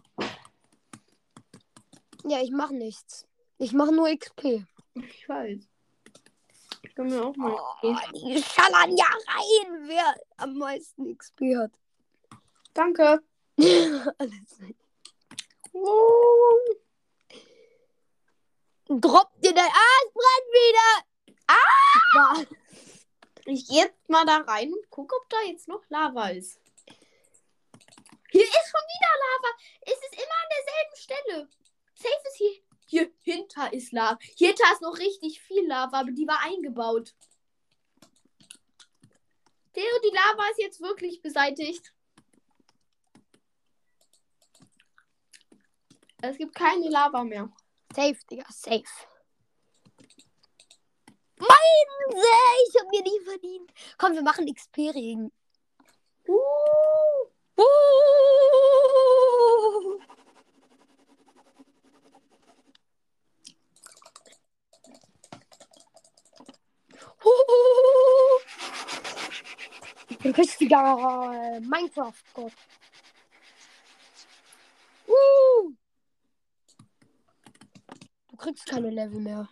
[2.24, 3.26] Ja, ich mach nichts.
[3.58, 4.64] Ich mach nur XP.
[4.94, 5.68] Ich weiß.
[6.82, 7.56] Ich kann mir auch mal.
[7.82, 11.72] Oh, die schallern ja rein, wer am meisten XP hat.
[12.74, 13.22] Danke.
[14.18, 14.60] Alles.
[15.72, 16.76] Oh.
[18.88, 19.64] Droppt dir dein.
[19.64, 21.04] Ah, es brennt wieder!
[21.48, 22.44] Ah!
[23.46, 26.60] Ich gehe jetzt mal da rein und gucke, ob da jetzt noch Lava ist.
[28.30, 29.50] Hier ist schon wieder Lava.
[29.82, 31.48] Es ist immer an derselben Stelle.
[31.94, 32.62] Safe ist hier.
[32.88, 34.18] Hier hinter ist Lava.
[34.36, 37.14] Hier hinter ist noch richtig viel Lava, aber die war eingebaut.
[39.72, 41.92] Theo, die Lava ist jetzt wirklich beseitigt.
[46.22, 47.52] Es gibt keine Lava mehr.
[47.96, 48.84] Safe, Digga, safe.
[51.38, 52.14] Meine,
[52.68, 53.72] ich hab mir nie verdient.
[53.96, 55.32] Komm, wir machen XP-Regen.
[56.28, 56.34] Uh.
[57.56, 57.62] Uh.
[67.24, 68.40] Uh.
[70.10, 72.52] Ich bin richtiger Minecraft-Gott.
[75.06, 75.85] Uh.
[78.36, 79.48] Du kriegst keine Level mehr.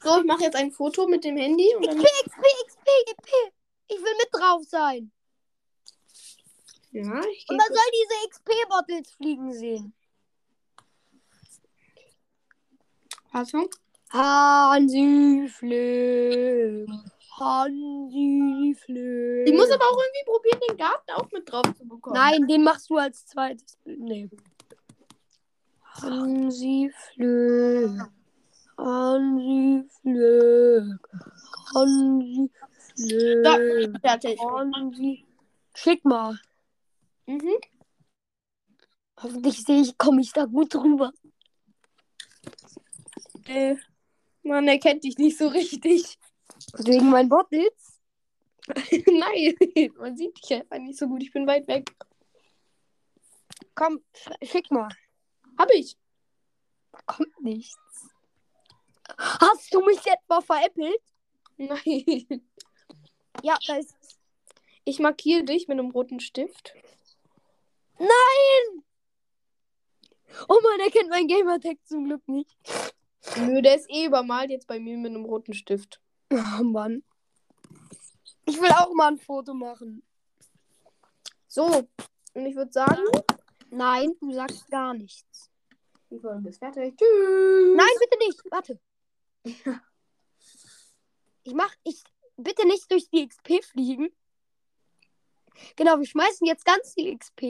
[0.00, 1.98] So, ich mache jetzt ein Foto mit dem Handy und dann.
[1.98, 3.30] XP, XP, XP, XP.
[3.88, 5.10] Ich will mit drauf sein.
[6.90, 9.94] Ja, ich Und man soll diese XP-Bottles fliegen sehen.
[13.32, 13.68] Warte.
[14.10, 16.90] Hansi fliegt.
[17.38, 19.48] Hansi fliegt.
[19.48, 22.14] Ich muss aber auch irgendwie probieren, den Garten auch mit drauf zu bekommen.
[22.14, 24.00] Nein, den machst du als zweites Bild.
[24.00, 24.30] Nee.
[26.02, 28.10] Hansi fliegt.
[28.78, 31.06] Hansi fliegt.
[31.74, 32.50] Hansi
[33.42, 34.00] Da, fliegt.
[34.00, 34.40] fertig.
[34.40, 35.24] Hansi.
[35.74, 36.38] Schick mal.
[37.26, 37.54] Mhm.
[39.20, 41.12] Hoffentlich sehe ich, komme ich da gut drüber.
[43.46, 43.76] Äh,
[44.42, 46.18] man erkennt dich nicht so richtig.
[46.78, 47.72] Wegen meinen Bottles?
[49.06, 49.56] Nein,
[49.98, 51.22] man sieht dich einfach nicht so gut.
[51.22, 51.90] Ich bin weit weg.
[53.74, 54.88] Komm, sch- schick mal.
[55.56, 55.96] Hab ich.
[56.92, 57.76] Da kommt nichts.
[59.16, 61.00] Hast du mich etwa veräppelt?
[61.56, 62.48] Nein.
[63.42, 64.18] Ja, da ist es.
[64.84, 66.74] Ich markiere dich mit einem roten Stift.
[67.98, 68.84] Nein!
[70.48, 72.56] Oh man, er kennt mein Gamertag zum Glück nicht.
[73.36, 76.00] Nö, der ist eh übermalt jetzt bei mir mit einem roten Stift.
[76.30, 77.02] Oh Mann.
[78.44, 80.02] Ich will auch mal ein Foto machen.
[81.48, 81.64] So,
[82.34, 83.02] und ich würde sagen,
[83.70, 85.50] Nein, du sagst gar nichts.
[86.10, 86.96] die Folge ist fertig.
[86.96, 87.76] Tschüss.
[87.76, 88.40] Nein, bitte nicht.
[88.50, 88.80] Warte.
[91.44, 92.04] Ich mach, ich,
[92.38, 94.08] bitte nicht durch die XP fliegen.
[95.76, 97.42] Genau, wir schmeißen jetzt ganz viel XP.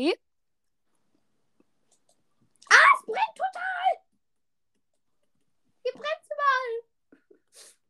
[2.70, 3.90] Es brennt total.
[5.82, 7.28] Hier brennt überall.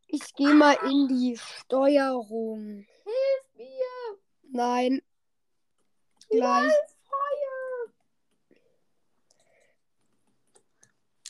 [0.09, 2.87] Ich gehe mal in die Steuerung.
[3.05, 4.19] Hilf mir.
[4.51, 5.03] Nein.
[6.31, 6.73] gleich.
[7.09, 7.93] Feuer.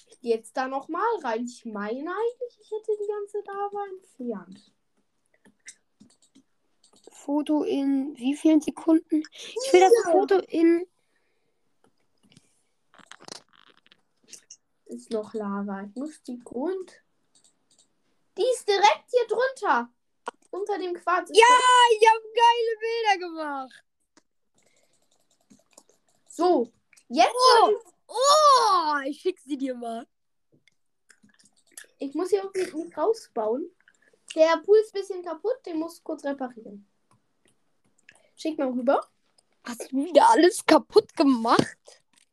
[0.09, 1.45] Ich gehe jetzt da nochmal rein.
[1.45, 4.73] Ich meine eigentlich, ich hätte die ganze Lava entfernt.
[7.29, 9.23] Foto in wie vielen Sekunden?
[9.31, 10.13] Ich will das.
[10.13, 10.89] Foto in.
[14.87, 15.83] Ist noch Lava.
[15.83, 16.91] Ich muss die Grund.
[18.39, 19.91] Die ist direkt hier drunter.
[20.51, 21.29] Unter dem Quarz.
[21.35, 21.45] Ja,
[21.91, 23.85] ich habe geile Bilder gemacht.
[26.31, 26.73] So.
[27.09, 27.35] Jetzt.
[27.61, 30.07] Oh, oh ich schick sie dir mal.
[31.99, 33.71] Ich muss hier irgendwie nicht rausbauen.
[34.35, 35.59] Der Pool ist ein bisschen kaputt.
[35.67, 36.89] Den muss ich kurz reparieren.
[38.39, 39.01] Schick mal rüber.
[39.65, 41.77] Hast du wieder alles kaputt gemacht?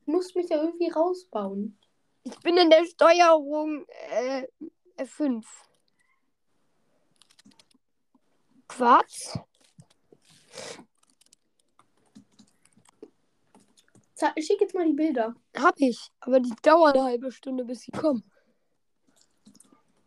[0.01, 1.79] Ich muss mich ja irgendwie rausbauen.
[2.23, 4.47] Ich bin in der Steuerung äh,
[4.97, 5.43] F5.
[8.67, 9.39] Quarz?
[14.37, 15.33] Schick jetzt mal die Bilder.
[15.57, 16.11] Hab ich.
[16.19, 18.23] Aber die dauern eine halbe Stunde, bis sie kommen.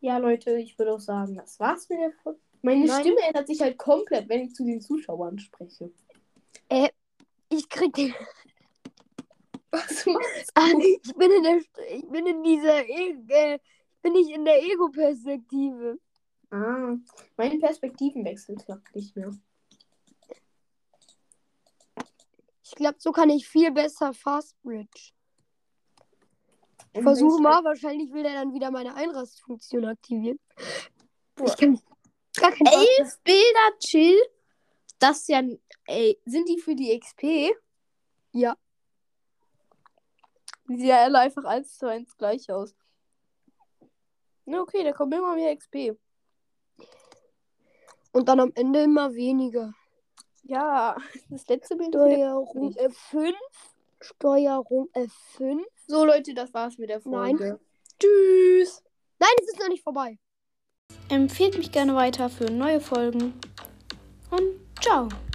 [0.00, 2.38] Ja, Leute, ich würde auch sagen, das war's mit der Folge.
[2.68, 3.00] Meine Nein.
[3.00, 5.90] Stimme ändert sich halt komplett, wenn ich zu den Zuschauern spreche.
[7.48, 8.14] Ich krieg den.
[9.70, 10.78] Was machst du?
[10.78, 11.60] ich bin in der.
[11.96, 12.86] Ich bin in dieser.
[12.86, 13.58] E äh,
[14.02, 15.98] bin ich in der Ego-Perspektive.
[16.50, 16.94] Ah,
[17.38, 19.34] mein Perspektivenwechsel klappt nicht mehr.
[22.64, 25.12] Ich glaube, so kann ich viel besser Fast Bridge.
[26.92, 30.38] Versuche mal, wahrscheinlich will er dann wieder meine Einrastfunktion aktivieren.
[31.34, 31.46] Boah.
[31.46, 31.80] Ich kann
[32.40, 34.18] gar kein Fast Elf Bilder, chill.
[34.98, 35.42] Das ist ja.
[35.86, 37.54] Ey, sind die für die XP?
[38.32, 38.56] Ja.
[40.68, 42.74] Die sehen ja alle einfach eins zu eins gleich aus.
[44.44, 45.96] Na, okay, da kommt immer mehr XP.
[48.12, 49.74] Und dann am Ende immer weniger.
[50.42, 50.96] Ja,
[51.30, 53.34] das letzte Bild Steuerung F5.
[54.00, 55.64] Steuerung F5.
[55.86, 57.36] So, Leute, das war's mit der Nein.
[57.36, 57.60] Folge.
[57.98, 58.82] Tschüss.
[59.18, 60.18] Nein, es ist noch nicht vorbei.
[61.08, 63.32] Empfehlt mich gerne weiter für neue Folgen.
[64.30, 64.42] Und
[64.80, 65.08] ciao.